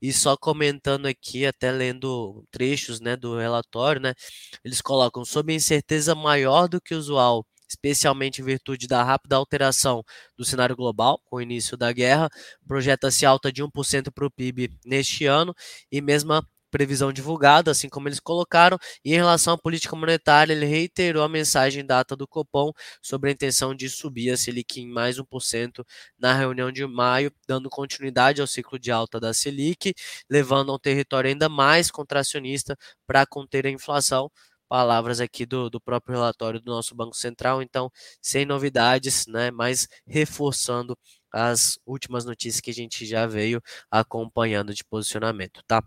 E 0.01 0.11
só 0.11 0.35
comentando 0.35 1.05
aqui, 1.05 1.45
até 1.45 1.71
lendo 1.71 2.43
trechos, 2.49 2.99
né, 2.99 3.15
do 3.15 3.37
relatório, 3.37 4.01
né, 4.01 4.15
eles 4.63 4.81
colocam 4.81 5.23
sob 5.23 5.53
incerteza 5.53 6.15
maior 6.15 6.67
do 6.67 6.81
que 6.81 6.95
o 6.95 6.97
usual 6.97 7.45
especialmente 7.67 8.41
em 8.41 8.45
virtude 8.45 8.87
da 8.87 9.03
rápida 9.03 9.35
alteração 9.35 10.03
do 10.37 10.45
cenário 10.45 10.75
global 10.75 11.19
com 11.25 11.37
o 11.37 11.41
início 11.41 11.77
da 11.77 11.91
guerra, 11.91 12.29
projeta-se 12.67 13.25
alta 13.25 13.51
de 13.51 13.63
1% 13.63 14.11
para 14.11 14.25
o 14.25 14.31
PIB 14.31 14.69
neste 14.85 15.25
ano 15.25 15.53
e 15.91 16.01
mesma 16.01 16.45
previsão 16.69 17.11
divulgada, 17.13 17.71
assim 17.71 17.89
como 17.89 18.07
eles 18.07 18.19
colocaram, 18.19 18.77
e 19.03 19.13
em 19.13 19.15
relação 19.15 19.53
à 19.53 19.57
política 19.57 19.95
monetária, 19.95 20.53
ele 20.53 20.65
reiterou 20.65 21.23
a 21.23 21.29
mensagem 21.29 21.85
data 21.85 22.15
do 22.15 22.27
Copom 22.27 22.71
sobre 23.01 23.29
a 23.29 23.33
intenção 23.33 23.73
de 23.73 23.89
subir 23.89 24.31
a 24.31 24.37
Selic 24.37 24.79
em 24.81 24.87
mais 24.87 25.17
1% 25.17 25.83
na 26.19 26.33
reunião 26.33 26.71
de 26.71 26.85
maio, 26.85 27.31
dando 27.47 27.69
continuidade 27.69 28.41
ao 28.41 28.47
ciclo 28.47 28.77
de 28.77 28.91
alta 28.91 29.19
da 29.19 29.33
Selic, 29.33 29.93
levando 30.29 30.71
a 30.71 30.75
um 30.75 30.79
território 30.79 31.29
ainda 31.29 31.49
mais 31.49 31.89
contracionista 31.89 32.77
para 33.05 33.25
conter 33.25 33.65
a 33.65 33.69
inflação, 33.69 34.29
palavras 34.67 35.19
aqui 35.19 35.45
do, 35.45 35.69
do 35.69 35.79
próprio 35.79 36.15
relatório 36.15 36.59
do 36.59 36.71
nosso 36.71 36.95
Banco 36.95 37.15
Central, 37.15 37.61
então, 37.61 37.91
sem 38.21 38.45
novidades, 38.45 39.25
né, 39.27 39.51
mas 39.51 39.87
reforçando 40.05 40.97
as 41.31 41.77
últimas 41.85 42.25
notícias 42.25 42.61
que 42.61 42.71
a 42.71 42.73
gente 42.73 43.05
já 43.05 43.25
veio 43.25 43.61
acompanhando 43.91 44.73
de 44.73 44.83
posicionamento, 44.83 45.61
tá? 45.67 45.83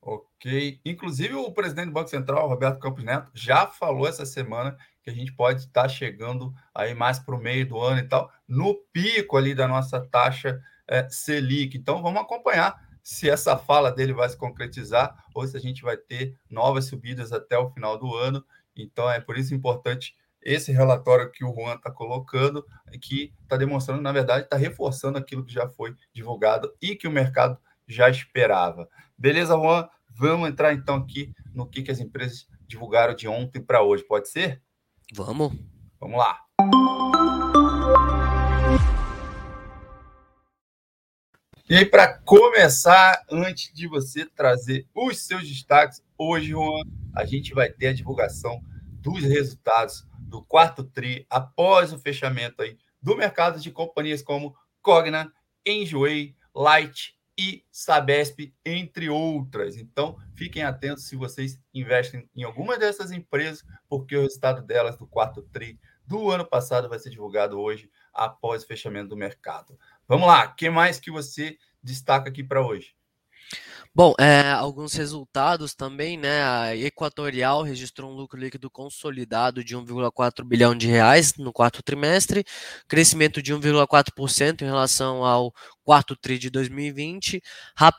Ok. 0.00 0.80
Inclusive, 0.84 1.34
o 1.34 1.52
presidente 1.52 1.86
do 1.86 1.92
Banco 1.92 2.08
Central, 2.08 2.48
Roberto 2.48 2.78
Campos 2.78 3.04
Neto, 3.04 3.30
já 3.34 3.66
falou 3.66 4.08
essa 4.08 4.24
semana 4.24 4.76
que 5.02 5.10
a 5.10 5.12
gente 5.12 5.32
pode 5.32 5.60
estar 5.60 5.88
chegando 5.88 6.54
aí 6.74 6.94
mais 6.94 7.18
para 7.18 7.34
o 7.34 7.38
meio 7.40 7.66
do 7.68 7.78
ano 7.78 8.00
e 8.00 8.08
tal, 8.08 8.30
no 8.48 8.74
pico 8.92 9.36
ali 9.36 9.54
da 9.54 9.68
nossa 9.68 10.00
taxa 10.00 10.60
é, 10.88 11.08
Selic. 11.08 11.76
Então, 11.76 12.02
vamos 12.02 12.22
acompanhar 12.22 12.89
se 13.02 13.28
essa 13.28 13.56
fala 13.56 13.90
dele 13.90 14.12
vai 14.12 14.28
se 14.28 14.36
concretizar 14.36 15.24
ou 15.34 15.46
se 15.46 15.56
a 15.56 15.60
gente 15.60 15.82
vai 15.82 15.96
ter 15.96 16.36
novas 16.48 16.86
subidas 16.86 17.32
até 17.32 17.58
o 17.58 17.70
final 17.70 17.98
do 17.98 18.14
ano. 18.14 18.44
Então, 18.76 19.10
é 19.10 19.20
por 19.20 19.36
isso 19.36 19.54
importante 19.54 20.14
esse 20.42 20.72
relatório 20.72 21.30
que 21.30 21.44
o 21.44 21.54
Juan 21.54 21.74
está 21.74 21.90
colocando, 21.90 22.64
que 23.00 23.32
está 23.42 23.56
demonstrando, 23.56 24.00
na 24.00 24.12
verdade, 24.12 24.44
está 24.44 24.56
reforçando 24.56 25.18
aquilo 25.18 25.44
que 25.44 25.52
já 25.52 25.68
foi 25.68 25.94
divulgado 26.12 26.72
e 26.80 26.96
que 26.96 27.06
o 27.06 27.10
mercado 27.10 27.58
já 27.86 28.08
esperava. 28.08 28.88
Beleza, 29.18 29.54
Juan? 29.54 29.88
Vamos 30.08 30.48
entrar 30.48 30.72
então 30.72 30.96
aqui 30.96 31.32
no 31.52 31.66
que, 31.66 31.82
que 31.82 31.90
as 31.90 32.00
empresas 32.00 32.46
divulgaram 32.66 33.14
de 33.14 33.28
ontem 33.28 33.60
para 33.60 33.82
hoje, 33.82 34.04
pode 34.04 34.28
ser? 34.28 34.62
Vamos. 35.14 35.52
Vamos 36.00 36.18
lá. 36.18 36.38
E 41.70 41.76
aí, 41.76 41.86
para 41.86 42.18
começar, 42.18 43.24
antes 43.30 43.72
de 43.72 43.86
você 43.86 44.26
trazer 44.26 44.88
os 44.92 45.24
seus 45.24 45.46
destaques, 45.48 46.02
hoje, 46.18 46.48
Juan, 46.48 46.82
a 47.14 47.24
gente 47.24 47.54
vai 47.54 47.70
ter 47.70 47.86
a 47.86 47.92
divulgação 47.92 48.60
dos 48.94 49.22
resultados 49.22 50.04
do 50.18 50.42
quarto 50.42 50.82
TRI 50.82 51.24
após 51.30 51.92
o 51.92 51.98
fechamento 52.00 52.60
aí 52.60 52.76
do 53.00 53.16
mercado 53.16 53.60
de 53.60 53.70
companhias 53.70 54.20
como 54.20 54.52
Cogna, 54.82 55.32
Enjoy, 55.64 56.34
Light 56.52 57.14
e 57.38 57.64
Sabesp, 57.70 58.52
entre 58.66 59.08
outras. 59.08 59.76
Então, 59.76 60.18
fiquem 60.34 60.64
atentos 60.64 61.04
se 61.04 61.14
vocês 61.14 61.56
investem 61.72 62.28
em 62.34 62.42
alguma 62.42 62.76
dessas 62.76 63.12
empresas, 63.12 63.64
porque 63.88 64.16
o 64.16 64.22
resultado 64.22 64.60
delas 64.60 64.96
do 64.96 65.06
quarto 65.06 65.40
TRI 65.40 65.78
do 66.04 66.28
ano 66.32 66.44
passado 66.44 66.88
vai 66.88 66.98
ser 66.98 67.10
divulgado 67.10 67.60
hoje 67.60 67.88
após 68.12 68.64
o 68.64 68.66
fechamento 68.66 69.10
do 69.10 69.16
mercado. 69.16 69.78
Vamos 70.10 70.26
lá, 70.26 70.46
o 70.46 70.56
que 70.56 70.68
mais 70.68 70.98
que 70.98 71.08
você 71.08 71.56
destaca 71.80 72.28
aqui 72.28 72.42
para 72.42 72.60
hoje? 72.60 72.96
Bom, 73.94 74.12
é, 74.18 74.50
alguns 74.50 74.92
resultados 74.92 75.72
também, 75.72 76.18
né? 76.18 76.42
A 76.42 76.76
Equatorial 76.76 77.62
registrou 77.62 78.10
um 78.10 78.14
lucro 78.14 78.36
líquido 78.36 78.68
consolidado 78.68 79.62
de 79.62 79.76
1,4 79.76 80.44
bilhão 80.44 80.74
de 80.74 80.88
reais 80.88 81.34
no 81.36 81.52
quarto 81.52 81.80
trimestre, 81.80 82.44
crescimento 82.88 83.40
de 83.40 83.54
1,4% 83.54 84.62
em 84.62 84.64
relação 84.64 85.24
ao 85.24 85.52
quarto 85.84 86.16
tri 86.16 86.40
de 86.40 86.50
2020. 86.50 87.40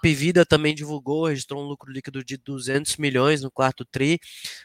Vida 0.03 0.45
também 0.45 0.75
divulgou, 0.75 1.27
registrou 1.27 1.63
um 1.63 1.65
lucro 1.65 1.89
líquido 1.89 2.25
de 2.25 2.35
200 2.35 2.97
milhões 2.97 3.41
no 3.41 3.49
quarto 3.49 3.85
tri, 3.85 4.19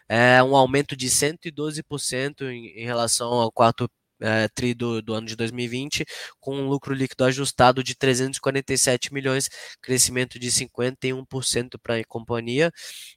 é, 0.08 0.42
um 0.42 0.56
aumento 0.56 0.96
de 0.96 1.08
112% 1.08 2.42
em, 2.42 2.66
em 2.80 2.84
relação 2.84 3.32
ao 3.34 3.52
quarto 3.52 3.88
é, 4.20 4.48
tri 4.48 4.74
do, 4.74 5.02
do, 5.02 5.14
ano 5.14 5.26
de 5.26 5.36
2020, 5.36 6.04
com 6.40 6.56
um 6.56 6.68
lucro 6.68 6.94
líquido 6.94 7.24
ajustado 7.24 7.82
de 7.82 7.94
347 7.94 9.12
milhões, 9.12 9.48
crescimento 9.80 10.38
de 10.38 10.50
51% 10.50 11.78
para 11.82 11.96
a 11.96 12.04
companhia, 12.04 12.70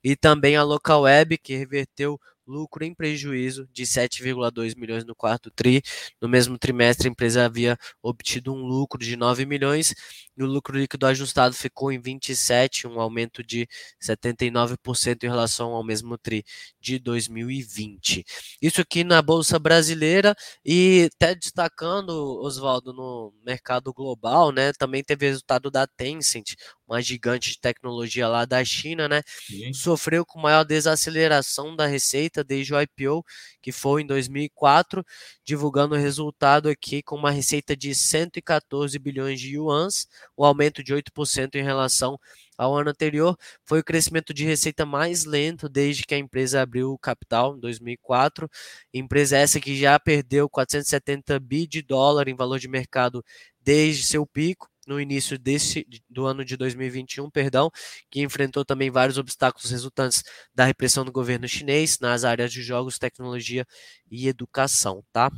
e 0.04 0.16
também 0.16 0.56
a 0.56 0.64
Local 0.64 1.02
Web, 1.02 1.38
que 1.38 1.56
reverteu 1.56 2.20
lucro 2.50 2.84
em 2.84 2.94
prejuízo 2.94 3.68
de 3.72 3.84
7,2 3.84 4.76
milhões 4.76 5.06
no 5.06 5.16
quarto 5.16 5.52
tri. 5.52 5.82
No 6.20 6.28
mesmo 6.28 6.58
trimestre, 6.58 7.08
a 7.08 7.12
empresa 7.12 7.46
havia 7.46 7.78
obtido 8.02 8.52
um 8.54 8.66
lucro 8.66 9.00
de 9.00 9.16
9 9.16 9.46
milhões 9.46 9.94
e 10.40 10.44
o 10.44 10.48
lucro 10.48 10.78
líquido 10.78 11.06
ajustado 11.06 11.54
ficou 11.54 11.92
em 11.92 12.00
27, 12.00 12.88
um 12.88 13.00
aumento 13.00 13.44
de 13.44 13.68
79% 14.02 15.24
em 15.24 15.28
relação 15.28 15.72
ao 15.72 15.84
mesmo 15.84 16.18
tri 16.18 16.46
de 16.80 16.98
2020. 16.98 18.24
Isso 18.62 18.80
aqui 18.80 19.04
na 19.04 19.22
bolsa 19.22 19.60
brasileira 19.60 20.34
e 20.64 21.10
até 21.14 21.36
destacando, 21.36 22.10
Oswaldo, 22.42 22.94
no 22.94 23.34
mercado 23.46 23.94
global, 23.94 24.54
né? 24.54 24.72
Também 24.74 25.04
teve 25.04 25.28
resultado 25.28 25.70
da 25.70 25.86
Tencent, 25.86 26.56
uma 26.88 27.02
gigante 27.02 27.52
de 27.52 27.60
tecnologia 27.60 28.28
lá 28.28 28.46
da 28.46 28.64
China, 28.64 29.08
né? 29.08 29.22
Sim. 29.46 29.74
Sofreu 29.74 30.26
com 30.26 30.40
maior 30.40 30.64
desaceleração 30.64 31.76
da 31.76 31.86
receita 31.86 32.44
desde 32.44 32.74
o 32.74 32.82
IPO, 32.82 33.24
que 33.62 33.72
foi 33.72 34.02
em 34.02 34.08
2004, 34.08 35.06
divulgando 35.44 35.96
o 35.96 35.98
resultado 35.98 36.70
aqui 36.70 37.04
com 37.04 37.16
uma 37.16 37.30
receita 37.30 37.76
de 37.76 37.94
114 37.94 38.98
bilhões 38.98 39.40
de 39.40 39.56
yuans, 39.56 40.08
o 40.40 40.44
um 40.44 40.46
aumento 40.46 40.82
de 40.82 40.94
8% 40.94 41.56
em 41.56 41.64
relação 41.64 42.18
ao 42.58 42.78
ano 42.78 42.92
anterior. 42.92 43.38
Foi 43.66 43.82
o 43.82 43.84
crescimento 43.84 44.34
de 44.34 44.46
receita 44.46 44.86
mais 44.86 45.26
lento 45.26 45.68
desde 45.68 46.04
que 46.04 46.16
a 46.16 46.18
empresa 46.18 46.62
abriu 46.62 46.94
o 46.94 46.98
capital 46.98 47.58
em 47.58 47.60
2004. 47.60 48.50
Empresa 48.94 49.38
essa 49.38 49.60
que 49.60 49.78
já 49.78 50.00
perdeu 50.00 50.50
470 50.50 51.38
bi 51.42 51.68
de 51.68 51.82
dólar 51.82 52.30
em 52.30 52.36
valor 52.36 52.58
de 52.58 52.70
mercado 52.70 53.24
desde 53.60 54.04
seu 54.06 54.26
pico 54.26 54.70
no 54.88 55.00
início 55.00 55.38
desse, 55.38 55.86
do 56.10 56.26
ano 56.26 56.44
de 56.44 56.58
2021, 56.58 57.30
perdão, 57.30 57.70
que 58.10 58.22
enfrentou 58.22 58.66
também 58.66 58.90
vários 58.90 59.18
obstáculos 59.18 59.70
resultantes 59.70 60.24
da 60.56 60.66
repressão 60.66 61.06
do 61.06 61.12
governo 61.12 61.48
chinês 61.48 62.00
nas 62.00 62.24
áreas 62.24 62.52
de 62.52 62.64
jogos, 62.64 62.98
tecnologia 62.98 63.68
e 64.10 64.28
educação, 64.28 65.04
tá? 65.12 65.30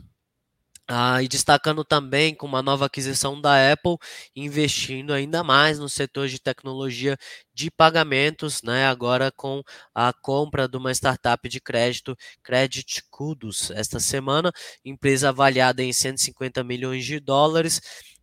Ah, 0.93 1.21
e 1.23 1.27
destacando 1.27 1.85
também 1.85 2.35
com 2.35 2.45
uma 2.45 2.61
nova 2.61 2.85
aquisição 2.87 3.39
da 3.39 3.71
Apple, 3.71 3.95
investindo 4.35 5.13
ainda 5.13 5.41
mais 5.43 5.79
no 5.79 5.87
setor 5.87 6.27
de 6.27 6.37
tecnologia 6.39 7.17
de 7.53 7.71
pagamentos, 7.71 8.61
né? 8.61 8.87
Agora 8.87 9.31
com 9.31 9.61
a 9.95 10.11
compra 10.11 10.67
de 10.67 10.75
uma 10.77 10.91
startup 10.91 11.47
de 11.47 11.61
crédito, 11.61 12.13
Credit 12.43 13.03
Kudos, 13.09 13.71
esta 13.71 13.99
semana, 14.01 14.51
empresa 14.83 15.29
avaliada 15.29 15.81
em 15.81 15.93
150 15.93 16.61
milhões 16.63 17.05
de 17.05 17.19
dólares 17.21 17.79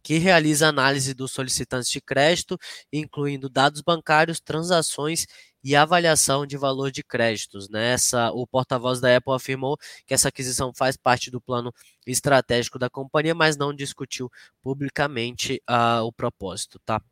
que 0.08 0.16
realiza 0.16 0.66
análise 0.66 1.12
dos 1.12 1.32
solicitantes 1.32 1.90
de 1.90 2.00
crédito, 2.00 2.58
incluindo 2.90 3.46
dados 3.46 3.82
bancários, 3.82 4.40
transações 4.40 5.26
e 5.62 5.76
avaliação 5.76 6.46
de 6.46 6.56
valor 6.56 6.90
de 6.90 7.02
créditos. 7.02 7.68
Nessa, 7.68 8.24
né? 8.24 8.30
o 8.32 8.46
porta-voz 8.46 9.02
da 9.02 9.14
Apple 9.14 9.34
afirmou 9.34 9.76
que 10.06 10.14
essa 10.14 10.28
aquisição 10.28 10.72
faz 10.74 10.96
parte 10.96 11.30
do 11.30 11.42
plano 11.42 11.70
estratégico 12.06 12.78
da 12.78 12.88
companhia, 12.88 13.34
mas 13.34 13.58
não 13.58 13.70
discutiu 13.70 14.30
publicamente 14.62 15.62
uh, 15.68 16.02
o 16.02 16.10
propósito, 16.10 16.80
tá? 16.86 17.02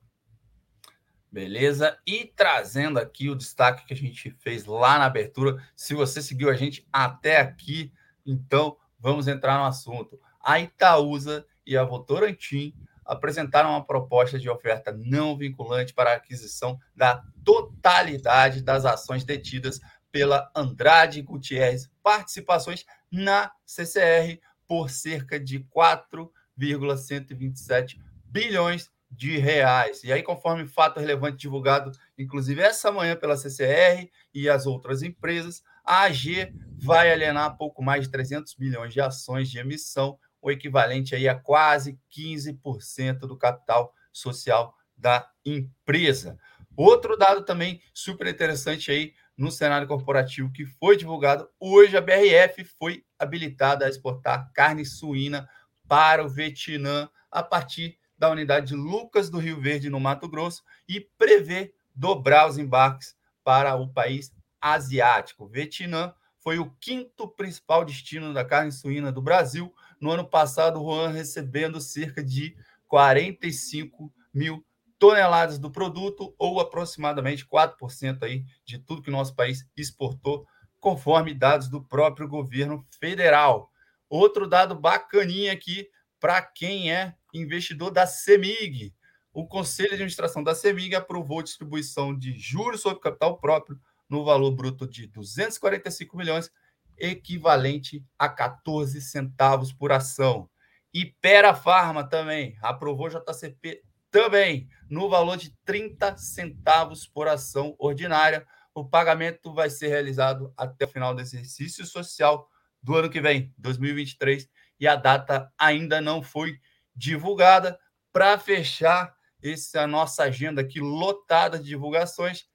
Beleza? 1.30 1.98
E 2.06 2.32
trazendo 2.34 2.98
aqui 2.98 3.28
o 3.28 3.36
destaque 3.36 3.84
que 3.84 3.92
a 3.92 3.96
gente 3.96 4.30
fez 4.38 4.64
lá 4.64 4.98
na 4.98 5.04
abertura. 5.04 5.62
Se 5.76 5.92
você 5.92 6.22
seguiu 6.22 6.48
a 6.48 6.54
gente 6.54 6.88
até 6.90 7.42
aqui, 7.42 7.92
então 8.24 8.78
vamos 8.98 9.28
entrar 9.28 9.58
no 9.58 9.66
assunto. 9.66 10.18
A 10.42 10.58
Itaúsa 10.58 11.46
e 11.66 11.76
a 11.76 11.84
Votorantim 11.84 12.72
apresentaram 13.06 13.70
uma 13.70 13.84
proposta 13.84 14.38
de 14.38 14.50
oferta 14.50 14.92
não 14.92 15.34
vinculante 15.36 15.92
para 15.94 16.10
a 16.10 16.16
aquisição 16.16 16.78
da 16.94 17.22
totalidade 17.44 18.62
das 18.62 18.84
ações 18.84 19.24
detidas 19.24 19.80
pela 20.10 20.50
Andrade 20.54 21.22
Gutierrez 21.22 21.90
Participações 22.02 22.84
na 23.10 23.50
CCR 23.64 24.38
por 24.66 24.90
cerca 24.90 25.38
de 25.38 25.60
4,127 25.70 28.00
bilhões 28.24 28.90
de 29.10 29.38
reais. 29.38 30.04
E 30.04 30.12
aí, 30.12 30.22
conforme 30.22 30.66
fato 30.66 31.00
relevante 31.00 31.38
divulgado, 31.38 31.92
inclusive 32.18 32.60
essa 32.60 32.90
manhã 32.90 33.16
pela 33.16 33.36
CCR 33.36 34.10
e 34.34 34.48
as 34.48 34.66
outras 34.66 35.02
empresas, 35.02 35.62
a 35.84 36.02
AG 36.02 36.52
vai 36.78 37.12
alienar 37.12 37.56
pouco 37.56 37.82
mais 37.82 38.04
de 38.04 38.10
300 38.10 38.56
milhões 38.56 38.92
de 38.92 39.00
ações 39.00 39.50
de 39.50 39.58
emissão 39.58 40.18
o 40.46 40.50
equivalente 40.50 41.12
aí 41.12 41.28
a 41.28 41.34
quase 41.34 41.98
15% 42.16 43.20
do 43.20 43.36
capital 43.36 43.92
social 44.12 44.76
da 44.96 45.28
empresa. 45.44 46.38
Outro 46.76 47.16
dado 47.16 47.44
também 47.44 47.82
super 47.92 48.28
interessante 48.28 48.92
aí 48.92 49.12
no 49.36 49.50
cenário 49.50 49.88
corporativo 49.88 50.52
que 50.52 50.64
foi 50.64 50.96
divulgado 50.96 51.48
hoje, 51.58 51.96
a 51.96 52.00
BRF 52.00 52.64
foi 52.78 53.04
habilitada 53.18 53.84
a 53.84 53.88
exportar 53.88 54.52
carne 54.52 54.84
suína 54.84 55.48
para 55.88 56.24
o 56.24 56.28
Vietnã 56.28 57.08
a 57.28 57.42
partir 57.42 57.98
da 58.16 58.30
unidade 58.30 58.68
de 58.68 58.74
Lucas 58.76 59.28
do 59.28 59.38
Rio 59.38 59.60
Verde, 59.60 59.90
no 59.90 59.98
Mato 59.98 60.28
Grosso, 60.28 60.62
e 60.88 61.00
prevê 61.00 61.74
dobrar 61.92 62.48
os 62.48 62.56
embarques 62.56 63.16
para 63.42 63.74
o 63.74 63.92
país 63.92 64.32
asiático. 64.60 65.48
Vietnã 65.48 66.14
foi 66.38 66.60
o 66.60 66.70
quinto 66.80 67.26
principal 67.26 67.84
destino 67.84 68.32
da 68.32 68.44
carne 68.44 68.70
suína 68.70 69.10
do 69.10 69.20
Brasil, 69.20 69.74
no 70.00 70.10
ano 70.10 70.28
passado, 70.28 70.80
o 70.80 70.84
Juan 70.84 71.10
recebendo 71.10 71.80
cerca 71.80 72.22
de 72.22 72.56
45 72.86 74.12
mil 74.32 74.64
toneladas 74.98 75.58
do 75.58 75.70
produto, 75.70 76.34
ou 76.38 76.60
aproximadamente 76.60 77.46
4% 77.46 78.22
aí 78.22 78.44
de 78.64 78.78
tudo 78.78 79.02
que 79.02 79.10
o 79.10 79.12
nosso 79.12 79.34
país 79.34 79.68
exportou, 79.76 80.46
conforme 80.80 81.34
dados 81.34 81.68
do 81.68 81.82
próprio 81.82 82.28
governo 82.28 82.86
federal. 82.98 83.70
Outro 84.08 84.48
dado 84.48 84.74
bacaninha 84.74 85.52
aqui 85.52 85.88
para 86.20 86.40
quem 86.40 86.92
é 86.92 87.14
investidor 87.34 87.90
da 87.90 88.06
CEMIG. 88.06 88.94
O 89.32 89.46
Conselho 89.46 89.90
de 89.90 89.94
Administração 89.96 90.42
da 90.42 90.54
CEMIG 90.54 90.94
aprovou 90.94 91.42
distribuição 91.42 92.16
de 92.16 92.32
juros 92.38 92.80
sobre 92.80 93.00
capital 93.00 93.38
próprio 93.38 93.78
no 94.08 94.24
valor 94.24 94.52
bruto 94.52 94.86
de 94.86 95.06
245 95.08 96.16
milhões 96.16 96.50
equivalente 96.98 98.04
a 98.18 98.28
14 98.28 99.00
centavos 99.00 99.72
por 99.72 99.92
ação. 99.92 100.48
E 100.92 101.06
Pera 101.20 101.54
Farma 101.54 102.08
também 102.08 102.56
aprovou 102.62 103.08
JCP 103.08 103.82
também 104.10 104.68
no 104.88 105.08
valor 105.08 105.36
de 105.36 105.54
30 105.64 106.16
centavos 106.16 107.06
por 107.06 107.28
ação 107.28 107.74
ordinária. 107.78 108.46
O 108.74 108.84
pagamento 108.84 109.52
vai 109.52 109.68
ser 109.68 109.88
realizado 109.88 110.52
até 110.56 110.84
o 110.84 110.88
final 110.88 111.14
do 111.14 111.20
exercício 111.20 111.84
social 111.84 112.48
do 112.82 112.94
ano 112.94 113.10
que 113.10 113.20
vem, 113.20 113.52
2023, 113.58 114.48
e 114.78 114.86
a 114.86 114.96
data 114.96 115.52
ainda 115.58 116.00
não 116.00 116.22
foi 116.22 116.58
divulgada. 116.94 117.78
Para 118.12 118.38
fechar 118.38 119.14
essa 119.42 119.86
nossa 119.86 120.24
agenda 120.24 120.62
aqui 120.62 120.80
lotada 120.80 121.58
de 121.58 121.64
divulgações, 121.64 122.46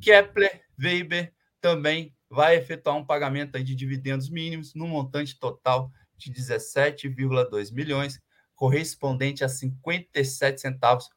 Kepler 0.00 0.62
Weber 0.80 1.32
também 1.60 2.14
vai 2.30 2.56
efetuar 2.56 2.96
um 2.96 3.04
pagamento 3.04 3.62
de 3.62 3.74
dividendos 3.74 4.28
mínimos 4.28 4.74
no 4.74 4.86
montante 4.86 5.38
total 5.38 5.90
de 6.16 6.32
17,2 6.32 7.72
milhões, 7.72 8.20
correspondente 8.54 9.44
a 9.44 9.48
57 9.48 10.60
centavos 10.60 11.08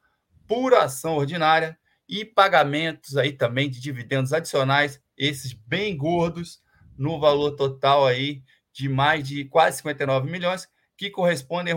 por 0.48 0.74
ação 0.74 1.16
ordinária 1.16 1.78
e 2.08 2.24
pagamentos 2.24 3.18
aí 3.18 3.32
também 3.34 3.70
de 3.70 3.80
dividendos 3.80 4.34
adicionais, 4.34 5.02
esses 5.18 5.54
bem 5.54 5.96
gordos, 5.98 6.62
no 6.98 7.20
valor 7.20 7.52
total 7.52 8.06
aí 8.06 8.44
de 8.72 8.88
mais 8.88 9.28
de 9.28 9.46
quase 9.46 9.78
59 9.78 10.30
milhões, 10.30 10.68
que 10.98 11.10
correspondem 11.10 11.74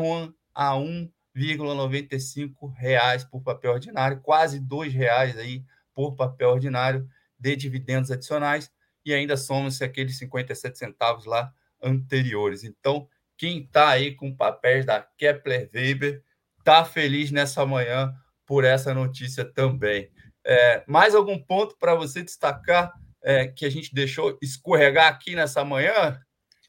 a 0.55 0.73
1,95 0.75 2.73
reais 2.75 3.25
por 3.25 3.43
papel 3.43 3.73
ordinário, 3.73 4.21
quase 4.21 4.61
dois 4.61 4.93
reais 4.93 5.39
aí 5.39 5.65
por 5.95 6.15
papel 6.15 6.51
ordinário 6.51 7.09
de 7.39 7.57
dividendos 7.57 8.11
adicionais 8.11 8.71
e 9.05 9.13
ainda 9.13 9.37
somos 9.37 9.81
aqueles 9.83 10.19
57 10.19 10.79
centavos 10.79 11.25
lá 11.25 11.53
anteriores. 11.83 12.65
Então, 12.65 13.09
quem 13.37 13.63
está 13.63 13.89
aí 13.89 14.15
com 14.15 14.35
papéis 14.35 14.87
da 14.87 15.01
Kepler 15.01 15.69
Weber 15.73 16.23
está 16.59 16.85
feliz 16.85 17.31
nessa 17.31 17.67
manhã 17.67 18.15
por 18.47 18.65
essa 18.65 18.95
notícia 18.95 19.45
também. 19.45 20.11
É, 20.45 20.85
mais 20.87 21.15
algum 21.15 21.39
ponto 21.39 21.77
para 21.79 21.95
você 21.95 22.23
destacar 22.23 22.93
é, 23.23 23.49
que 23.49 23.65
a 23.65 23.71
gente 23.71 23.95
deixou 23.95 24.39
escorregar 24.41 25.09
aqui 25.09 25.35
nessa 25.35 25.65
manhã? 25.65 26.21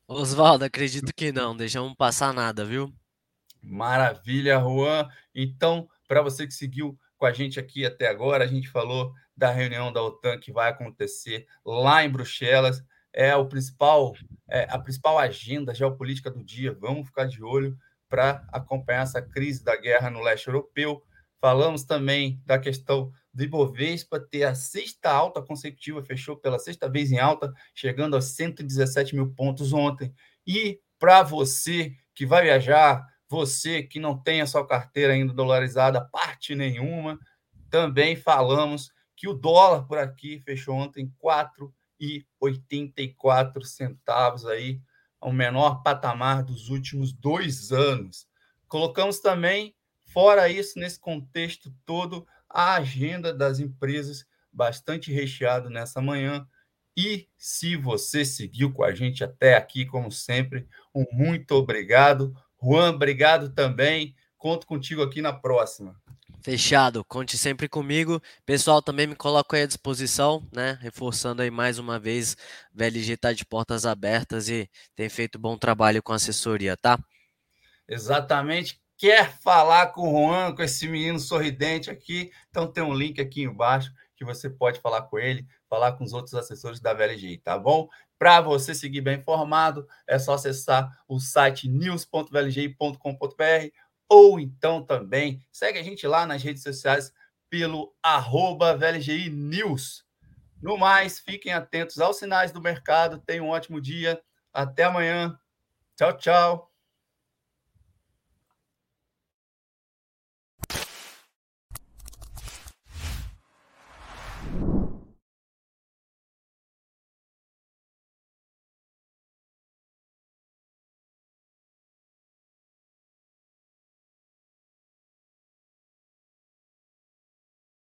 Oswaldo, 0.08 0.63
acredito 0.65 1.12
que 1.15 1.32
não, 1.32 1.56
deixamos 1.56 1.93
passar 1.95 2.34
nada, 2.34 2.63
viu? 2.63 2.93
Maravilha, 3.62 4.60
Juan. 4.60 5.08
Então, 5.34 5.88
para 6.08 6.21
você 6.21 6.45
que 6.45 6.54
seguiu 6.54 6.98
com 7.26 7.30
a 7.30 7.34
gente 7.34 7.60
aqui 7.60 7.84
até 7.84 8.08
agora, 8.08 8.44
a 8.44 8.48
gente 8.48 8.70
falou 8.70 9.12
da 9.36 9.50
reunião 9.50 9.92
da 9.92 10.00
OTAN 10.00 10.38
que 10.38 10.52
vai 10.52 10.70
acontecer 10.70 11.48
lá 11.66 12.06
em 12.06 12.10
Bruxelas. 12.10 12.84
É 13.12 13.36
o 13.36 13.48
principal, 13.48 14.14
é 14.48 14.68
a 14.70 14.78
principal 14.78 15.18
agenda 15.18 15.74
geopolítica 15.74 16.30
do 16.30 16.44
dia. 16.44 16.72
Vamos 16.80 17.08
ficar 17.08 17.26
de 17.26 17.44
olho 17.44 17.76
para 18.08 18.46
acompanhar 18.54 19.02
essa 19.02 19.24
crise 19.24 19.64
da 19.64 19.76
guerra 19.76 20.12
no 20.12 20.22
leste 20.22 20.48
europeu. 20.48 21.02
Falamos 21.42 21.84
também 21.84 22.40
da 22.46 22.60
questão 22.60 23.12
do 23.34 23.44
Ibovespa 23.44 24.20
ter 24.20 24.44
a 24.44 24.54
sexta 24.54 25.10
alta 25.10 25.42
consecutiva, 25.42 26.04
fechou 26.04 26.38
pela 26.38 26.60
sexta 26.60 26.88
vez 26.88 27.12
em 27.12 27.18
alta, 27.18 27.52
chegando 27.74 28.16
a 28.16 28.22
117 28.22 29.16
mil 29.16 29.34
pontos 29.34 29.74
ontem. 29.74 30.14
E 30.46 30.80
para 31.00 31.24
você 31.24 31.92
que 32.14 32.24
vai 32.24 32.44
viajar, 32.44 33.04
você 33.28 33.82
que 33.82 34.00
não 34.00 34.16
tem 34.16 34.42
a 34.42 34.48
sua 34.48 34.66
carteira 34.66 35.14
ainda 35.14 35.34
dolarizada, 35.34 36.08
parte 36.36 36.54
nenhuma, 36.54 37.17
também 37.69 38.17
falamos 38.17 38.91
que 39.15 39.28
o 39.28 39.34
dólar 39.34 39.88
por 39.88 39.98
aqui 39.98 40.39
fechou 40.41 40.76
ontem 40.76 41.12
4,84 41.24 43.63
centavos 43.63 44.45
aí, 44.45 44.80
o 45.21 45.32
menor 45.32 45.82
patamar 45.82 46.43
dos 46.43 46.67
últimos 46.69 47.13
dois 47.13 47.71
anos. 47.71 48.28
Colocamos 48.67 49.19
também, 49.19 49.74
fora 50.04 50.50
isso, 50.50 50.78
nesse 50.78 51.00
contexto 51.00 51.74
todo, 51.86 52.28
a 52.50 52.76
agenda 52.76 53.34
das 53.34 53.60
empresas 53.60 54.26
bastante 54.52 55.10
recheado 55.12 55.69
nessa 55.69 56.02
manhã. 56.02 56.45
E 56.95 57.28
se 57.38 57.76
você 57.76 58.24
seguiu 58.26 58.74
com 58.74 58.84
a 58.84 58.93
gente 58.93 59.24
até 59.24 59.56
aqui, 59.56 59.86
como 59.86 60.12
sempre, 60.12 60.67
um 60.93 61.06
muito 61.12 61.56
obrigado. 61.56 62.36
Juan, 62.62 62.93
obrigado 62.93 63.50
também. 63.54 64.13
Conto 64.38 64.67
contigo 64.67 65.02
aqui 65.02 65.21
na 65.21 65.32
próxima. 65.34 66.00
Fechado, 66.46 67.04
conte 67.04 67.40
sempre 67.40 67.68
comigo. 67.68 68.22
Pessoal, 68.46 68.80
também 68.80 69.08
me 69.08 69.16
coloco 69.16 69.56
aí 69.56 69.64
à 69.64 69.66
disposição, 69.66 70.48
né? 70.54 70.78
Reforçando 70.80 71.42
aí 71.42 71.50
mais 71.50 71.80
uma 71.80 71.98
vez, 71.98 72.38
VLG 72.72 73.14
está 73.14 73.34
de 73.34 73.44
portas 73.44 73.84
abertas 73.84 74.48
e 74.48 74.70
tem 74.96 75.10
feito 75.10 75.40
bom 75.40 75.58
trabalho 75.58 76.04
com 76.04 76.14
assessoria, 76.14 76.78
tá? 76.78 77.00
Exatamente. 77.90 78.80
Quer 78.96 79.36
falar 79.40 79.88
com 79.88 80.08
o 80.08 80.30
Juan, 80.30 80.54
com 80.54 80.62
esse 80.62 80.88
menino 80.88 81.20
sorridente 81.20 81.90
aqui? 81.90 82.30
Então 82.52 82.72
tem 82.72 82.84
um 82.84 82.94
link 82.94 83.20
aqui 83.20 83.42
embaixo 83.42 83.92
que 84.16 84.24
você 84.24 84.48
pode 84.48 84.80
falar 84.80 85.02
com 85.02 85.18
ele, 85.18 85.48
falar 85.68 85.94
com 85.94 86.04
os 86.04 86.14
outros 86.14 86.36
assessores 86.36 86.80
da 86.80 86.94
VLG, 86.94 87.42
tá 87.44 87.58
bom? 87.58 87.90
Para 88.20 88.40
você 88.40 88.76
seguir 88.76 89.02
bem 89.02 89.18
informado, 89.18 89.88
é 90.08 90.20
só 90.20 90.36
acessar 90.36 90.96
o 91.08 91.20
site 91.20 91.68
news.vlgi.com.br 91.68 93.85
ou 94.10 94.39
então 94.39 94.84
também 94.84 95.39
segue 95.52 95.80
a 95.80 95.84
gente 95.84 96.06
lá 96.08 96.26
nas 96.26 96.44
redes 96.44 96.63
sociais 96.63 97.12
pelo 97.50 97.96
arroba 98.02 98.78
News. 99.32 100.06
No 100.62 100.78
mais, 100.78 101.20
fiquem 101.20 101.54
atentos 101.54 102.00
aos 102.00 102.18
sinais 102.18 102.52
do 102.52 102.62
mercado. 102.62 103.20
Tenham 103.20 103.46
um 103.46 103.50
ótimo 103.50 103.80
dia. 103.80 104.22
Até 104.54 104.84
amanhã. 104.84 105.38
Tchau, 105.96 106.18
tchau. 106.18 106.75